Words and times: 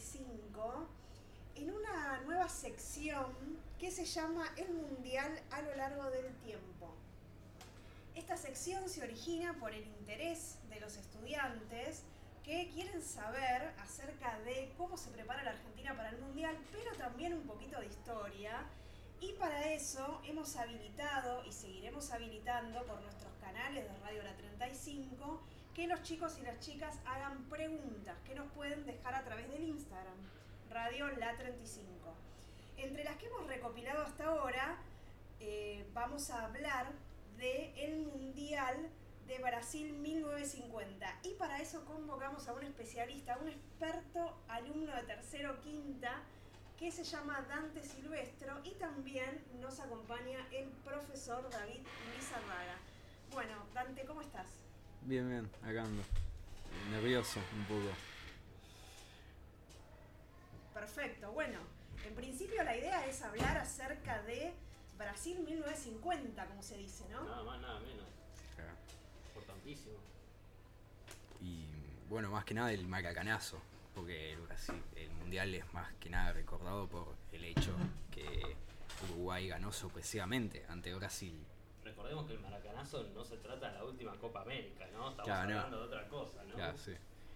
35 0.00 0.88
en 1.56 1.70
una 1.70 2.20
nueva 2.24 2.48
sección 2.48 3.26
que 3.78 3.90
se 3.90 4.06
llama 4.06 4.46
El 4.56 4.72
Mundial 4.72 5.30
a 5.50 5.60
lo 5.60 5.74
largo 5.76 6.08
del 6.10 6.34
tiempo. 6.36 6.94
Esta 8.14 8.36
sección 8.38 8.88
se 8.88 9.02
origina 9.02 9.54
por 9.60 9.72
el 9.72 9.86
interés 9.86 10.56
de 10.70 10.80
los 10.80 10.96
estudiantes 10.96 12.02
que 12.44 12.70
quieren 12.70 13.02
saber 13.02 13.74
acerca 13.78 14.38
de 14.40 14.72
cómo 14.78 14.96
se 14.96 15.10
prepara 15.10 15.44
la 15.44 15.50
Argentina 15.50 15.94
para 15.94 16.08
el 16.08 16.18
Mundial, 16.18 16.56
pero 16.72 16.96
también 16.96 17.34
un 17.34 17.42
poquito 17.42 17.78
de 17.78 17.86
historia. 17.86 18.64
Y 19.20 19.32
para 19.34 19.70
eso 19.74 20.22
hemos 20.24 20.56
habilitado 20.56 21.44
y 21.44 21.52
seguiremos 21.52 22.10
habilitando 22.10 22.82
por 22.86 23.02
nuestros 23.02 23.32
canales 23.42 23.84
de 23.84 23.98
Radio 23.98 24.22
La 24.22 24.34
35 24.34 25.42
que 25.80 25.86
los 25.86 26.02
chicos 26.02 26.36
y 26.38 26.42
las 26.42 26.60
chicas 26.60 26.98
hagan 27.06 27.42
preguntas 27.44 28.14
que 28.26 28.34
nos 28.34 28.52
pueden 28.52 28.84
dejar 28.84 29.14
a 29.14 29.24
través 29.24 29.48
del 29.50 29.62
Instagram, 29.62 30.18
Radio 30.68 31.08
La 31.16 31.34
35. 31.38 31.90
Entre 32.76 33.02
las 33.02 33.16
que 33.16 33.28
hemos 33.28 33.46
recopilado 33.46 34.02
hasta 34.02 34.26
ahora, 34.26 34.76
eh, 35.40 35.86
vamos 35.94 36.28
a 36.28 36.44
hablar 36.44 36.92
del 37.38 37.72
el 37.78 37.98
Mundial 38.00 38.90
de 39.26 39.38
Brasil 39.38 39.94
1950. 39.94 41.18
Y 41.22 41.32
para 41.36 41.62
eso 41.62 41.82
convocamos 41.86 42.46
a 42.46 42.52
un 42.52 42.64
especialista, 42.64 43.38
un 43.38 43.48
experto 43.48 44.36
alumno 44.48 44.94
de 44.94 45.02
tercero 45.04 45.62
quinta, 45.62 46.20
que 46.78 46.92
se 46.92 47.04
llama 47.04 47.40
Dante 47.48 47.82
Silvestro 47.82 48.60
y 48.64 48.72
también 48.72 49.42
nos 49.62 49.80
acompaña 49.80 50.46
el 50.52 50.68
profesor 50.84 51.48
David 51.48 51.80
Lizarraga. 52.14 52.76
Bueno, 53.32 53.54
Dante, 53.72 54.04
¿cómo 54.04 54.20
estás? 54.20 54.60
Bien, 55.02 55.28
bien, 55.28 55.50
acá 55.62 55.82
ando. 55.82 56.02
Nervioso 56.90 57.40
un 57.56 57.64
poco. 57.64 57.90
Perfecto, 60.74 61.32
bueno, 61.32 61.58
en 62.06 62.14
principio 62.14 62.62
la 62.62 62.76
idea 62.76 63.06
es 63.06 63.22
hablar 63.22 63.56
acerca 63.58 64.22
de 64.22 64.52
Brasil 64.98 65.38
1950, 65.40 66.46
como 66.46 66.62
se 66.62 66.76
dice, 66.76 67.04
¿no? 67.10 67.24
Nada 67.24 67.42
más, 67.42 67.60
nada 67.60 67.80
menos. 67.80 68.06
Importantísimo. 69.28 69.96
Y 71.40 71.64
bueno, 72.08 72.30
más 72.30 72.44
que 72.44 72.54
nada 72.54 72.72
el 72.72 72.86
macacanazo, 72.86 73.60
porque 73.94 74.32
el, 74.32 74.40
Brasil, 74.40 74.74
el 74.96 75.10
mundial 75.12 75.54
es 75.54 75.72
más 75.72 75.92
que 75.94 76.10
nada 76.10 76.32
recordado 76.32 76.86
por 76.88 77.14
el 77.32 77.44
hecho 77.44 77.74
que 78.10 78.56
Uruguay 79.04 79.48
ganó 79.48 79.72
sorpresivamente 79.72 80.66
ante 80.68 80.94
Brasil. 80.94 81.46
Recordemos 82.02 82.26
que 82.26 82.32
el 82.32 82.40
maracanazo 82.40 83.04
no 83.14 83.22
se 83.24 83.36
trata 83.36 83.68
de 83.70 83.78
la 83.78 83.84
última 83.84 84.16
Copa 84.16 84.40
América, 84.40 84.86
¿no? 84.92 85.10
Estamos 85.10 85.26
Claro, 85.26 85.50
no. 85.50 85.56
hablando 85.58 85.78
de 85.80 85.84
otra 85.84 86.08
cosa, 86.08 86.42
¿no? 86.44 86.54
Claro, 86.54 86.78
sí. 86.78 86.92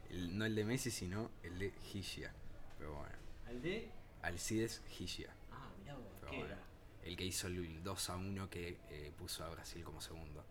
El- 0.09 0.39
no 0.39 0.47
el 0.47 0.55
de 0.55 0.65
Messi, 0.65 0.91
sino 0.91 1.31
el 1.43 1.59
de 1.59 1.71
Gigia. 1.73 2.33
Pero 2.79 2.95
bueno, 2.95 3.15
¿El 3.49 3.61
de? 3.63 3.91
Alcides 4.23 4.83
Gigia. 4.89 5.35
Ah, 5.53 5.69
mirá 5.79 5.95
vos, 5.97 6.07
Pero 6.21 6.31
¿qué 6.31 6.39
bueno, 6.39 6.55
era? 6.55 6.63
el 7.05 7.17
que 7.17 7.25
hizo 7.27 7.47
el 7.49 7.83
2 7.85 8.11
a 8.11 8.17
1 8.17 8.49
que 8.49 8.79
eh, 8.89 9.13
puso 9.19 9.45
a 9.45 9.51
Brasil 9.51 9.85
como 9.85 10.01
segundo. 10.01 10.43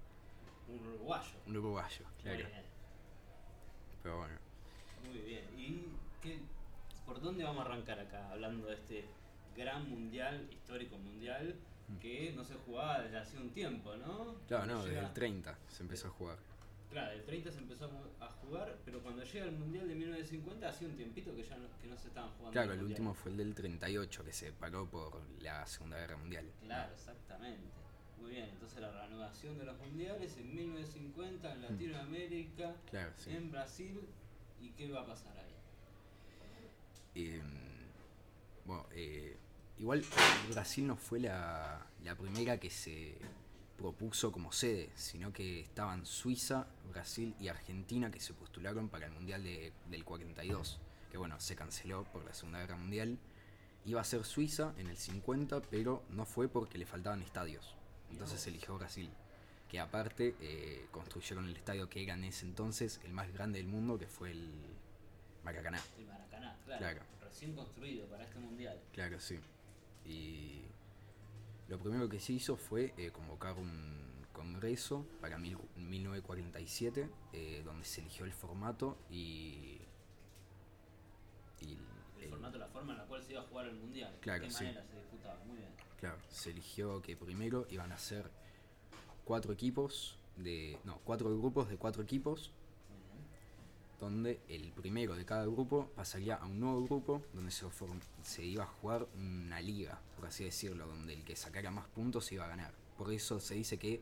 Un 0.68 0.80
uruguayo. 0.88 1.38
Un 1.48 1.58
uruguayo, 1.58 2.06
claro. 2.22 2.38
Muy 2.44 2.48
bien. 2.52 2.64
Pero 4.04 4.18
bueno. 4.20 4.38
Muy 5.08 5.18
bien. 5.22 5.46
¿Y 5.60 5.88
qué, 6.22 6.40
por 7.06 7.20
dónde 7.20 7.44
vamos 7.44 7.66
a 7.66 7.70
arrancar 7.70 8.00
acá? 8.00 8.30
Hablando 8.32 8.68
de 8.68 8.76
este 8.76 9.06
gran 9.58 9.90
mundial, 9.90 10.48
histórico 10.52 10.98
mundial, 10.98 11.56
que 12.00 12.34
no 12.36 12.44
se 12.44 12.56
jugaba 12.56 13.02
desde 13.02 13.18
hace 13.18 13.38
un 13.38 13.52
tiempo, 13.52 13.96
¿no? 13.98 14.26
Mm. 14.26 14.48
Claro, 14.48 14.66
no, 14.66 14.86
desde 14.86 15.00
el 15.00 15.14
30 15.14 15.58
se 15.68 15.84
empezó 15.84 16.08
a 16.08 16.12
jugar. 16.12 16.38
Claro, 16.90 17.12
el 17.12 17.24
30 17.24 17.52
se 17.52 17.58
empezó 17.58 17.90
a 18.20 18.30
jugar, 18.30 18.78
pero 18.86 19.02
cuando 19.02 19.24
llega 19.24 19.46
el 19.46 19.54
mundial 19.54 19.88
de 19.88 19.96
1950 19.96 20.70
hacía 20.70 20.88
un 20.88 20.96
tiempito 20.96 21.36
que 21.36 21.44
ya 21.44 21.58
no, 21.58 21.66
que 21.82 21.88
no 21.88 21.98
se 21.98 22.08
estaban 22.10 22.30
jugando. 22.34 22.52
Claro, 22.52 22.74
el 22.74 22.84
último 22.84 23.14
fue 23.16 23.32
el 23.32 23.38
del 23.38 23.56
38 23.56 24.24
que 24.24 24.32
se 24.32 24.52
paró 24.52 24.88
por 24.88 25.20
la 25.42 25.66
Segunda 25.66 25.98
Guerra 25.98 26.18
Mundial. 26.18 26.46
Claro, 26.62 26.94
exactamente. 26.94 27.64
Muy 28.22 28.32
bien, 28.32 28.48
entonces 28.50 28.80
la 28.80 28.92
reanudación 28.92 29.58
de 29.58 29.66
los 29.66 29.78
mundiales 29.80 30.38
en 30.38 30.56
1950 30.56 31.52
en 31.52 31.62
Latinoamérica, 31.64 32.76
Claro, 32.92 33.12
sí. 33.18 33.32
en 33.32 33.52
Brasil, 33.52 34.00
¿y 34.62 34.70
qué 34.72 34.92
va 34.92 35.02
a 35.02 35.06
pasar 35.08 35.36
ahí? 35.36 35.54
Eh, 37.16 37.42
bueno, 38.66 38.86
eh, 38.94 39.38
igual 39.80 40.04
Brasil 40.52 40.88
no 40.88 40.96
fue 40.96 41.20
la, 41.20 41.86
la 42.04 42.16
primera 42.16 42.60
que 42.60 42.70
se 42.70 43.18
propuso 43.78 44.32
como 44.32 44.52
sede, 44.52 44.90
sino 44.96 45.34
que 45.34 45.62
estaban 45.62 46.06
Suiza, 46.06 46.68
Brasil 46.90 47.36
y 47.40 47.48
Argentina 47.48 48.12
que 48.12 48.20
se 48.20 48.34
postularon 48.34 48.88
para 48.90 49.08
el 49.08 49.12
Mundial 49.12 49.44
de- 49.44 49.74
del 49.90 50.06
42, 50.06 50.80
que 51.12 51.18
bueno, 51.18 51.40
se 51.40 51.56
canceló 51.56 52.04
por 52.06 52.24
la 52.24 52.34
Segunda 52.34 52.60
Guerra 52.60 52.78
Mundial. 52.78 53.18
Iba 53.86 54.00
a 54.00 54.04
ser 54.06 54.24
Suiza 54.24 54.74
en 54.78 54.88
el 54.88 54.96
50, 54.98 55.62
pero 55.64 56.04
no 56.10 56.26
fue 56.26 56.48
porque 56.48 56.78
le 56.78 56.86
faltaban 56.86 57.22
estadios. 57.22 57.76
Entonces 58.12 58.40
se 58.40 58.50
eligió 58.50 58.78
Brasil. 58.78 59.10
Que 59.68 59.80
aparte 59.80 60.36
eh, 60.40 60.86
construyeron 60.92 61.48
el 61.50 61.56
estadio 61.58 61.90
que 61.90 62.04
era 62.04 62.14
en 62.14 62.24
ese 62.24 62.46
entonces 62.46 63.02
el 63.04 63.12
más 63.12 63.34
grande 63.34 63.58
del 63.60 63.68
mundo, 63.68 63.98
que 63.98 64.08
fue 64.08 64.32
el 64.32 64.52
Maracaná. 65.44 65.82
El 65.98 66.06
Maracaná, 66.06 66.56
claro, 66.64 66.80
Claro. 66.80 67.02
recién 67.22 67.54
construido 67.56 68.06
para 68.08 68.24
este 68.24 68.40
mundial. 68.40 68.80
Claro, 68.94 69.20
sí. 69.20 69.40
Y 70.06 70.62
lo 71.68 71.78
primero 71.80 72.10
que 72.10 72.20
se 72.20 72.34
hizo 72.34 72.58
fue 72.58 72.94
eh, 72.98 73.12
convocar 73.12 73.56
un 73.58 74.04
congreso 74.34 75.06
para 75.22 75.38
mil- 75.38 75.58
1947, 75.78 77.10
eh, 77.34 77.62
donde 77.64 77.86
se 77.86 78.02
eligió 78.02 78.26
el 78.26 78.34
formato 78.34 78.98
y... 79.10 79.80
y 81.62 81.78
El 82.18 82.24
el- 82.24 82.30
formato, 82.30 82.58
la 82.58 82.68
forma 82.68 82.94
en 82.94 83.00
la 83.00 83.06
cual 83.06 83.24
se 83.24 83.34
iba 83.34 83.42
a 83.42 83.46
jugar 83.46 83.68
el 83.68 83.76
mundial. 83.76 84.18
Claro, 84.22 84.42
¿De 84.42 84.48
qué 84.48 84.54
sí. 84.54 84.64
manera 84.66 84.84
se 84.86 84.96
disputaba? 84.98 85.40
Muy 85.46 85.58
bien. 85.58 85.70
Claro, 86.00 86.18
se 86.30 86.50
eligió 86.52 87.02
que 87.02 87.16
primero 87.16 87.66
iban 87.70 87.92
a 87.92 87.98
ser 87.98 88.30
cuatro 89.24 89.54
equipos 89.54 90.18
de... 90.36 90.78
No, 90.84 91.00
cuatro 91.06 91.30
grupos 91.38 91.70
de 91.70 91.78
cuatro 91.78 92.04
equipos. 92.04 92.52
Donde 94.04 94.40
el 94.50 94.72
primero 94.72 95.16
de 95.16 95.26
cada 95.26 95.46
grupo 95.46 95.92
pasaría 95.96 96.36
a 96.36 96.46
un 96.46 96.60
nuevo 96.60 96.84
grupo 96.86 97.24
donde 97.34 97.52
se, 97.52 97.66
se 98.22 98.46
iba 98.46 98.64
a 98.64 98.68
jugar 98.68 99.08
una 99.16 99.60
liga, 99.62 100.00
por 100.16 100.28
así 100.28 100.44
decirlo, 100.44 100.86
donde 100.88 101.14
el 101.14 101.24
que 101.24 101.36
sacara 101.36 101.72
más 101.72 101.88
puntos 101.88 102.32
iba 102.32 102.46
a 102.46 102.48
ganar. 102.48 102.74
Por 102.98 103.12
eso 103.12 103.40
se 103.40 103.56
dice 103.56 103.78
que 103.78 104.02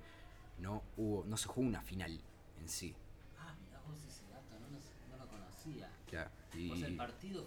no 0.59 0.83
hubo, 0.97 1.23
no 1.25 1.37
se 1.37 1.47
jugó 1.47 1.65
una 1.67 1.81
final 1.81 2.19
en 2.59 2.69
sí. 2.69 2.93
Ah, 3.39 3.55
mirá 3.65 3.79
vos 3.87 3.97
ese 4.07 4.23
dato, 4.29 4.59
no 4.59 4.67
lo, 4.69 5.17
no 5.17 5.23
lo 5.25 5.31
conocía. 5.31 5.89
Claro, 6.09 6.29
O 6.71 6.75
sea, 6.75 6.87
el 6.87 6.97
partido 6.97 7.45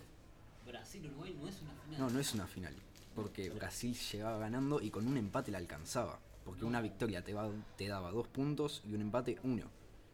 Brasil-Uruguay 0.66 1.36
no 1.38 1.48
es 1.48 1.60
una 1.62 1.74
final. 1.74 2.00
no, 2.00 2.10
no 2.10 2.18
es 2.18 2.34
una 2.34 2.46
final, 2.46 2.74
porque 3.14 3.50
Brasil 3.50 3.94
llegaba 3.94 4.38
ganando 4.38 4.80
y 4.80 4.90
con 4.90 5.06
un 5.06 5.16
empate 5.16 5.50
la 5.52 5.58
alcanzaba, 5.58 6.18
porque 6.44 6.64
una 6.64 6.80
victoria 6.80 7.22
te, 7.22 7.34
va- 7.34 7.50
te 7.76 7.86
daba 7.88 8.10
dos 8.10 8.26
puntos 8.28 8.82
y 8.86 8.94
un 8.94 9.02
empate 9.02 9.38
uno. 9.42 9.64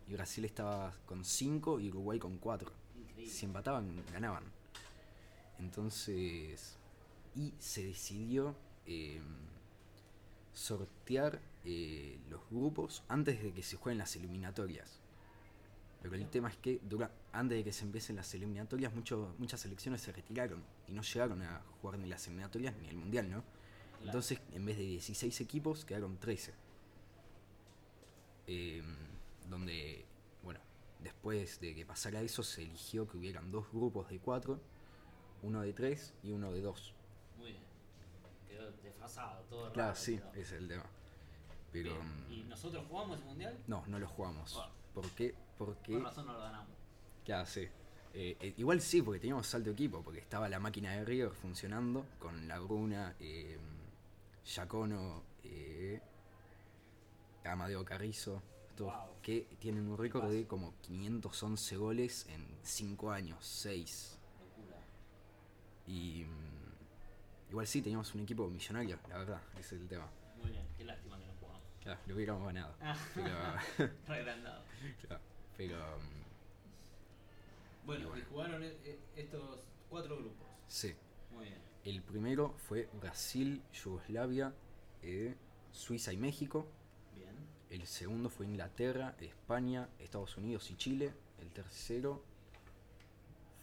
Y 0.08 0.12
Brasil 0.14 0.44
estaba 0.44 0.92
con 1.06 1.24
cinco 1.24 1.78
y 1.80 1.88
Uruguay 1.88 2.18
con 2.18 2.38
cuatro. 2.38 2.72
Increíble. 2.98 3.32
Si 3.32 3.44
empataban, 3.46 4.02
ganaban. 4.12 4.44
Entonces. 5.58 6.76
Y 7.36 7.54
se 7.58 7.84
decidió 7.84 8.56
eh, 8.86 9.20
sortear 10.52 11.40
eh, 11.64 12.18
los 12.28 12.40
grupos 12.50 13.02
antes 13.08 13.40
de 13.42 13.52
que 13.52 13.62
se 13.62 13.76
jueguen 13.76 13.98
las 13.98 14.16
eliminatorias. 14.16 14.98
Pero 16.02 16.14
el 16.16 16.26
tema 16.28 16.48
es 16.48 16.56
que 16.56 16.80
dura, 16.82 17.10
antes 17.32 17.58
de 17.58 17.62
que 17.64 17.72
se 17.72 17.84
empiecen 17.84 18.16
las 18.16 18.32
eliminatorias, 18.34 18.92
mucho- 18.94 19.34
muchas 19.38 19.60
selecciones 19.60 20.00
se 20.00 20.10
retiraron 20.12 20.62
y 20.88 20.92
no 20.92 21.02
llegaron 21.02 21.42
a 21.42 21.60
jugar 21.80 21.98
ni 22.00 22.08
las 22.08 22.26
eliminatorias 22.26 22.74
ni 22.80 22.88
el 22.88 22.96
mundial, 22.96 23.30
¿no? 23.30 23.44
Entonces, 24.02 24.40
en 24.54 24.64
vez 24.64 24.78
de 24.78 24.84
16 24.84 25.40
equipos, 25.42 25.84
quedaron 25.84 26.16
13. 26.16 26.54
Eh, 28.46 28.82
donde, 29.50 30.04
bueno, 30.42 30.60
después 31.00 31.60
de 31.60 31.74
que 31.74 31.84
pasara 31.84 32.22
eso, 32.22 32.42
se 32.42 32.62
eligió 32.62 33.06
que 33.08 33.18
hubieran 33.18 33.50
dos 33.50 33.70
grupos 33.72 34.08
de 34.08 34.18
cuatro, 34.18 34.60
uno 35.42 35.60
de 35.62 35.72
tres 35.72 36.14
y 36.22 36.32
uno 36.32 36.52
de 36.52 36.60
dos. 36.60 36.94
Muy 37.36 37.52
bien. 37.52 37.62
Quedó 38.48 38.70
desfasado, 38.82 39.42
todo 39.50 39.60
raro. 39.62 39.72
Claro, 39.74 39.94
sí, 39.96 40.16
quedó. 40.18 40.30
ese 40.32 40.40
es 40.40 40.52
el 40.52 40.68
tema. 40.68 40.84
Pero 41.72 41.92
Bien. 41.94 42.24
¿Y 42.30 42.42
mm, 42.44 42.48
nosotros 42.48 42.84
jugamos 42.88 43.18
ese 43.18 43.26
mundial? 43.26 43.58
no, 43.66 43.84
no 43.86 43.98
lo 43.98 44.08
jugamos. 44.08 44.56
Ah. 44.58 44.70
¿Por 44.94 45.08
qué? 45.10 45.34
Porque, 45.58 45.92
Por 45.92 46.02
razón 46.02 46.26
no 46.26 46.32
lo 46.32 46.40
ganamos. 46.40 46.70
claro, 47.24 47.46
sí. 47.46 47.68
Eh, 48.12 48.36
eh, 48.40 48.54
igual 48.56 48.80
sí, 48.80 49.02
porque 49.02 49.20
teníamos 49.20 49.46
salto 49.46 49.70
equipo, 49.70 50.02
porque 50.02 50.18
estaba 50.18 50.48
la 50.48 50.58
máquina 50.58 50.92
de 50.94 51.04
River 51.04 51.30
funcionando 51.30 52.04
con 52.18 52.48
la 52.48 52.58
Bruna, 52.58 53.14
eh, 53.20 53.56
Giacono, 54.44 55.22
eh, 55.44 56.00
Amadeo 57.44 57.84
Carrizo, 57.84 58.42
Wow. 58.84 59.20
que 59.22 59.46
tienen 59.58 59.88
un 59.88 59.96
récord 59.98 60.30
de 60.30 60.46
como 60.46 60.74
511 60.82 61.76
goles 61.76 62.26
en 62.28 62.46
5 62.62 63.10
años, 63.12 63.44
6. 63.44 64.18
Locura. 64.40 64.76
Y 65.86 66.24
mm, 66.24 67.50
igual 67.50 67.66
sí, 67.66 67.82
teníamos 67.82 68.14
un 68.14 68.22
equipo 68.22 68.48
millonario, 68.48 68.98
la 69.08 69.18
verdad, 69.18 69.40
ese 69.58 69.74
es 69.76 69.82
el 69.82 69.88
tema. 69.88 70.08
Muy 70.42 70.50
bien, 70.50 70.66
qué 70.76 70.84
lástima 70.84 71.18
que 71.18 71.26
no 71.26 71.32
jugamos. 71.40 71.62
Claro, 71.82 72.00
lo 72.06 72.14
hubiéramos 72.14 72.44
ganado. 72.46 72.74
Ah. 72.80 72.96
Pero, 73.14 73.90
Reagrandado. 74.08 74.62
claro, 75.02 75.22
pero 75.56 75.76
mm, 75.98 77.86
Bueno, 77.86 78.02
Y 78.02 78.06
bueno. 78.08 78.22
y 78.22 78.24
jugaron 78.30 78.62
e- 78.62 78.76
e- 78.84 78.98
estos 79.16 79.60
cuatro 79.88 80.16
grupos. 80.16 80.46
Sí. 80.68 80.94
Muy 81.32 81.46
bien. 81.46 81.58
El 81.84 82.02
primero 82.02 82.54
fue 82.68 82.88
Brasil, 83.00 83.62
Yugoslavia, 83.72 84.52
eh, 85.02 85.34
Suiza 85.72 86.12
y 86.12 86.16
México. 86.18 86.66
El 87.70 87.86
segundo 87.86 88.28
fue 88.28 88.46
Inglaterra, 88.46 89.14
España, 89.20 89.88
Estados 90.00 90.36
Unidos 90.36 90.70
y 90.70 90.76
Chile. 90.76 91.12
El 91.40 91.50
tercero 91.50 92.22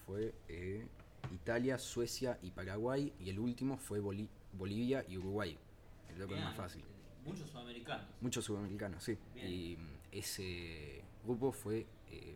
fue 0.06 0.34
eh, 0.48 0.88
Italia, 1.32 1.78
Suecia 1.78 2.40
y 2.42 2.52
Paraguay. 2.52 3.14
Y 3.20 3.30
el 3.30 3.40
último 3.40 3.78
fue 3.78 4.00
Boli- 4.00 4.30
Bolivia 4.54 5.04
y 5.10 5.18
Uruguay. 5.18 5.58
Es 6.10 6.28
Bien, 6.28 6.42
más 6.44 6.56
fácil. 6.56 6.84
Muchos 7.26 7.50
sudamericanos. 7.50 8.08
Muchos 8.22 8.46
sudamericanos, 8.46 9.04
sí. 9.04 9.18
Bien. 9.36 9.48
Y 9.52 9.76
mm, 9.76 9.88
ese 10.14 11.02
grupo 11.26 11.52
fue 11.52 11.86
eh, 12.10 12.36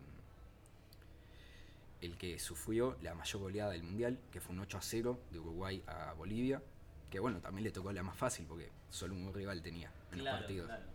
el 2.01 2.17
que 2.17 2.37
sufrió 2.37 2.97
la 3.01 3.15
mayor 3.15 3.41
goleada 3.43 3.71
del 3.71 3.83
mundial, 3.83 4.19
que 4.29 4.41
fue 4.41 4.53
un 4.53 4.59
8 4.61 4.77
a 4.77 4.81
0 4.81 5.19
de 5.31 5.39
Uruguay 5.39 5.81
a 5.87 6.11
Bolivia. 6.13 6.61
Que 7.09 7.19
bueno, 7.19 7.39
también 7.39 7.63
le 7.63 7.71
tocó 7.71 7.93
la 7.93 8.03
más 8.03 8.17
fácil 8.17 8.45
porque 8.45 8.69
solo 8.89 9.15
un 9.15 9.33
rival 9.33 9.61
tenía 9.61 9.89
en 10.11 10.17
los 10.23 10.27
partidos. 10.27 10.67
claro. 10.67 10.90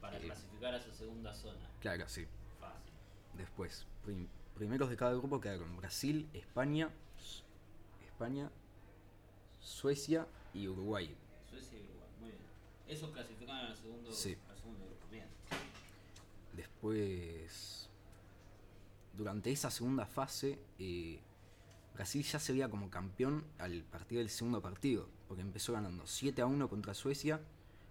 Para 0.00 0.16
Eh, 0.18 0.20
clasificar 0.22 0.74
a 0.74 0.78
esa 0.78 0.92
segunda 0.94 1.34
zona. 1.34 1.68
Claro, 1.80 2.08
sí. 2.08 2.26
Fácil. 2.60 2.92
Después, 3.34 3.86
prim- 4.04 4.28
primeros 4.54 4.90
de 4.90 4.96
cada 4.96 5.12
grupo 5.14 5.40
quedaron 5.40 5.76
Brasil, 5.76 6.28
España, 6.32 6.90
España, 8.06 8.50
Suecia 9.60 10.26
y 10.54 10.66
Uruguay. 10.68 11.14
Suecia 11.48 11.78
y 11.78 11.82
Uruguay. 11.82 12.08
Muy 12.20 12.28
bien. 12.30 12.42
Esos 12.88 13.10
clasificaron 13.10 13.66
al 13.70 13.76
segundo, 13.76 14.12
Sí. 14.12 14.36
al 14.50 14.56
segundo 14.56 14.84
grupo. 14.86 15.06
Bien. 15.10 15.26
Después, 16.54 17.88
durante 19.16 19.50
esa 19.52 19.70
segunda 19.70 20.06
fase, 20.06 20.58
eh, 20.78 21.20
Brasil 21.94 22.22
ya 22.22 22.38
se 22.38 22.52
veía 22.52 22.68
como 22.68 22.90
campeón 22.90 23.44
al 23.58 23.82
partir 23.84 24.18
del 24.18 24.30
segundo 24.30 24.60
partido, 24.62 25.08
porque 25.26 25.42
empezó 25.42 25.72
ganando 25.72 26.06
7 26.06 26.42
a 26.42 26.46
1 26.46 26.68
contra 26.68 26.94
Suecia 26.94 27.40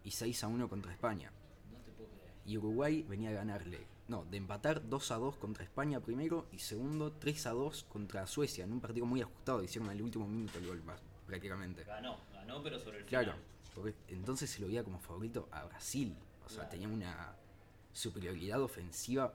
y 0.04 0.12
6 0.12 0.44
a 0.44 0.48
1 0.48 0.69
contra 0.69 0.92
España. 0.94 1.31
No 1.71 1.77
te 1.80 1.92
puedo 1.92 2.09
creer. 2.12 2.31
Y 2.47 2.57
Uruguay 2.57 3.03
venía 3.07 3.29
a 3.29 3.33
ganarle, 3.33 3.85
no, 4.07 4.23
de 4.25 4.38
empatar 4.38 4.88
2 4.88 5.11
a 5.11 5.15
2 5.17 5.35
contra 5.35 5.63
España 5.65 5.99
primero 5.99 6.47
y 6.51 6.59
segundo 6.59 7.11
3 7.11 7.45
a 7.47 7.51
2 7.51 7.83
contra 7.89 8.25
Suecia, 8.25 8.63
en 8.63 8.71
un 8.71 8.79
partido 8.79 9.05
muy 9.05 9.21
ajustado, 9.21 9.61
hicieron 9.61 9.89
al 9.89 10.01
último 10.01 10.25
minuto 10.27 10.57
el 10.57 10.67
gol 10.67 10.81
más, 10.83 11.01
prácticamente. 11.25 11.83
Ganó, 11.83 12.17
ganó, 12.33 12.63
pero 12.63 12.79
sobre 12.79 12.99
el 12.99 13.05
Claro, 13.05 13.33
final. 13.33 13.44
porque 13.75 13.95
entonces 14.07 14.49
se 14.49 14.61
lo 14.61 14.67
veía 14.67 14.83
como 14.83 14.97
favorito 14.99 15.49
a 15.51 15.65
Brasil. 15.65 16.15
O 16.45 16.49
sea, 16.49 16.59
Claro. 16.63 16.69
tenía 16.69 16.88
una 16.88 17.35
superioridad 17.91 18.61
ofensiva 18.61 19.33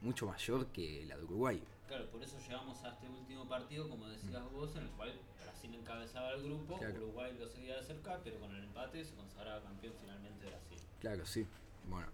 mucho 0.00 0.26
mayor 0.26 0.66
que 0.68 1.04
la 1.06 1.18
de 1.18 1.24
Uruguay. 1.24 1.62
Claro, 1.86 2.08
por 2.10 2.22
eso 2.22 2.38
llegamos 2.38 2.82
a 2.82 2.88
este 2.94 3.06
último 3.10 3.46
partido, 3.46 3.90
como 3.90 4.08
decías 4.08 4.42
vos, 4.52 4.74
en 4.76 4.84
el 4.84 4.90
cual 4.92 5.12
Brasil 5.42 5.74
encabezaba 5.74 6.30
el 6.32 6.42
grupo, 6.44 6.76
Mm. 6.76 6.78
Claro. 6.78 6.94
Uruguay 7.04 7.36
lo 7.38 7.46
seguía 7.46 7.76
de 7.76 7.82
cerca, 7.82 8.18
pero 8.24 8.40
con 8.40 8.54
el 8.54 8.64
empate 8.64 9.04
se 9.04 9.14
consagraba 9.14 9.62
campeón 9.62 9.92
finalmente 10.00 10.46
Brasil. 10.46 10.78
Claro, 11.00 11.26
sí. 11.26 11.46
Bueno, 11.86 12.06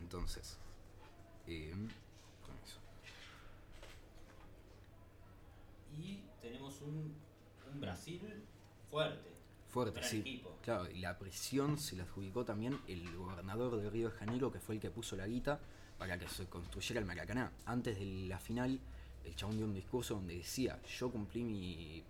entonces. 0.00 0.58
eh, 1.46 1.72
con 2.44 2.54
eso. 2.64 2.78
Y 5.98 6.20
tenemos 6.40 6.80
un, 6.82 7.14
un 7.72 7.80
Brasil 7.80 8.20
fuerte. 8.90 9.30
Fuerte, 9.68 10.02
sí. 10.02 10.18
equipo. 10.20 10.56
Claro, 10.62 10.90
y 10.90 11.00
la 11.00 11.18
presión 11.18 11.78
se 11.78 11.96
la 11.96 12.04
adjudicó 12.04 12.44
también 12.44 12.78
el 12.86 13.14
gobernador 13.16 13.76
de 13.80 13.90
Río 13.90 14.10
de 14.10 14.16
Janeiro, 14.16 14.50
que 14.50 14.60
fue 14.60 14.76
el 14.76 14.80
que 14.80 14.90
puso 14.90 15.16
la 15.16 15.26
guita 15.26 15.60
para 15.98 16.18
que 16.18 16.28
se 16.28 16.46
construyera 16.46 17.00
el 17.00 17.06
Maracaná. 17.06 17.52
Antes 17.66 17.98
de 17.98 18.04
la 18.28 18.38
final, 18.38 18.80
el 19.24 19.34
chabón 19.36 19.56
dio 19.56 19.66
un 19.66 19.74
discurso 19.74 20.14
donde 20.14 20.36
decía: 20.36 20.80
Yo 20.98 21.10
cumplí 21.10 21.44
mi 21.44 22.02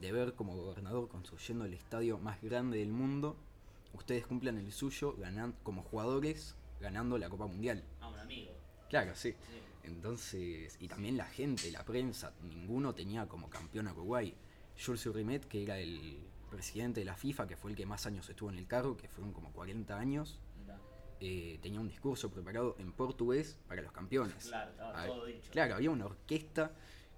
deber 0.00 0.34
como 0.34 0.56
gobernador 0.56 1.08
construyendo 1.08 1.64
el 1.64 1.74
estadio 1.74 2.18
más 2.18 2.40
grande 2.42 2.78
del 2.78 2.90
mundo. 2.90 3.36
Ustedes 3.94 4.26
cumplan 4.26 4.58
el 4.58 4.72
suyo 4.72 5.16
ganan, 5.18 5.54
como 5.64 5.82
jugadores 5.82 6.54
ganando 6.80 7.18
la 7.18 7.28
Copa 7.28 7.46
Mundial. 7.46 7.84
Ah, 8.00 8.08
un 8.08 8.18
amigo. 8.18 8.52
Claro, 8.88 9.14
sí. 9.14 9.30
Sí. 9.32 9.36
Entonces, 9.84 10.76
y 10.80 10.88
también 10.88 11.16
la 11.16 11.24
gente, 11.26 11.70
la 11.70 11.84
prensa, 11.84 12.32
ninguno 12.42 12.94
tenía 12.94 13.26
como 13.28 13.48
campeón 13.48 13.88
a 13.88 13.92
Uruguay. 13.92 14.34
Jules 14.82 15.04
Rimet, 15.06 15.44
que 15.46 15.62
era 15.62 15.78
el 15.78 16.18
presidente 16.50 17.00
de 17.00 17.06
la 17.06 17.14
FIFA, 17.16 17.46
que 17.46 17.56
fue 17.56 17.70
el 17.70 17.76
que 17.76 17.86
más 17.86 18.06
años 18.06 18.28
estuvo 18.28 18.50
en 18.50 18.58
el 18.58 18.66
cargo, 18.66 18.96
que 18.96 19.08
fueron 19.08 19.32
como 19.32 19.52
40 19.52 19.98
años, 19.98 20.38
eh, 21.20 21.58
tenía 21.62 21.80
un 21.80 21.88
discurso 21.88 22.30
preparado 22.30 22.76
en 22.78 22.92
portugués 22.92 23.58
para 23.68 23.82
los 23.82 23.92
campeones. 23.92 24.46
Claro, 24.46 24.70
estaba 24.70 25.06
todo 25.06 25.26
dicho. 25.26 25.50
Claro, 25.50 25.74
había 25.74 25.90
una 25.90 26.06
orquesta 26.06 26.72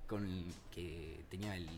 con 0.09 0.45
que 0.73 1.25
tenía 1.31 1.57
el- 1.57 1.69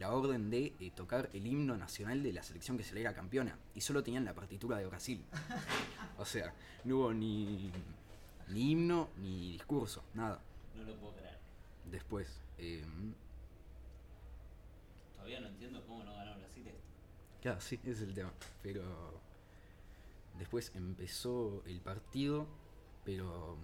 la 0.00 0.12
orden 0.14 0.48
de 0.48 0.74
eh, 0.80 0.90
tocar 0.96 1.28
el 1.34 1.46
himno 1.46 1.76
nacional 1.76 2.22
de 2.22 2.32
la 2.32 2.42
selección 2.42 2.78
que 2.78 2.84
se 2.84 2.94
le 2.94 3.02
era 3.02 3.14
campeona. 3.14 3.58
Y 3.74 3.82
solo 3.82 4.02
tenían 4.02 4.24
la 4.24 4.34
partitura 4.34 4.78
de 4.78 4.86
Brasil. 4.86 5.22
o 6.18 6.24
sea, 6.24 6.54
no 6.84 6.96
hubo 6.96 7.12
ni, 7.12 7.70
ni 8.48 8.70
himno 8.72 9.10
ni 9.18 9.52
discurso, 9.52 10.02
nada. 10.14 10.40
No 10.74 10.84
lo 10.84 10.96
puedo 10.96 11.14
creer. 11.16 11.38
Después, 11.84 12.40
eh, 12.56 12.82
Todavía 15.12 15.40
no 15.40 15.48
entiendo 15.48 15.84
cómo 15.86 16.02
no 16.02 16.14
ganó 16.14 16.34
Brasil 16.38 16.66
esto. 16.66 16.80
claro, 17.42 17.60
sí, 17.60 17.78
ese 17.82 17.90
es 17.90 18.00
el 18.00 18.14
tema. 18.14 18.32
Pero 18.62 19.20
después 20.38 20.72
empezó 20.74 21.62
el 21.66 21.80
partido, 21.82 22.46
pero... 23.04 23.58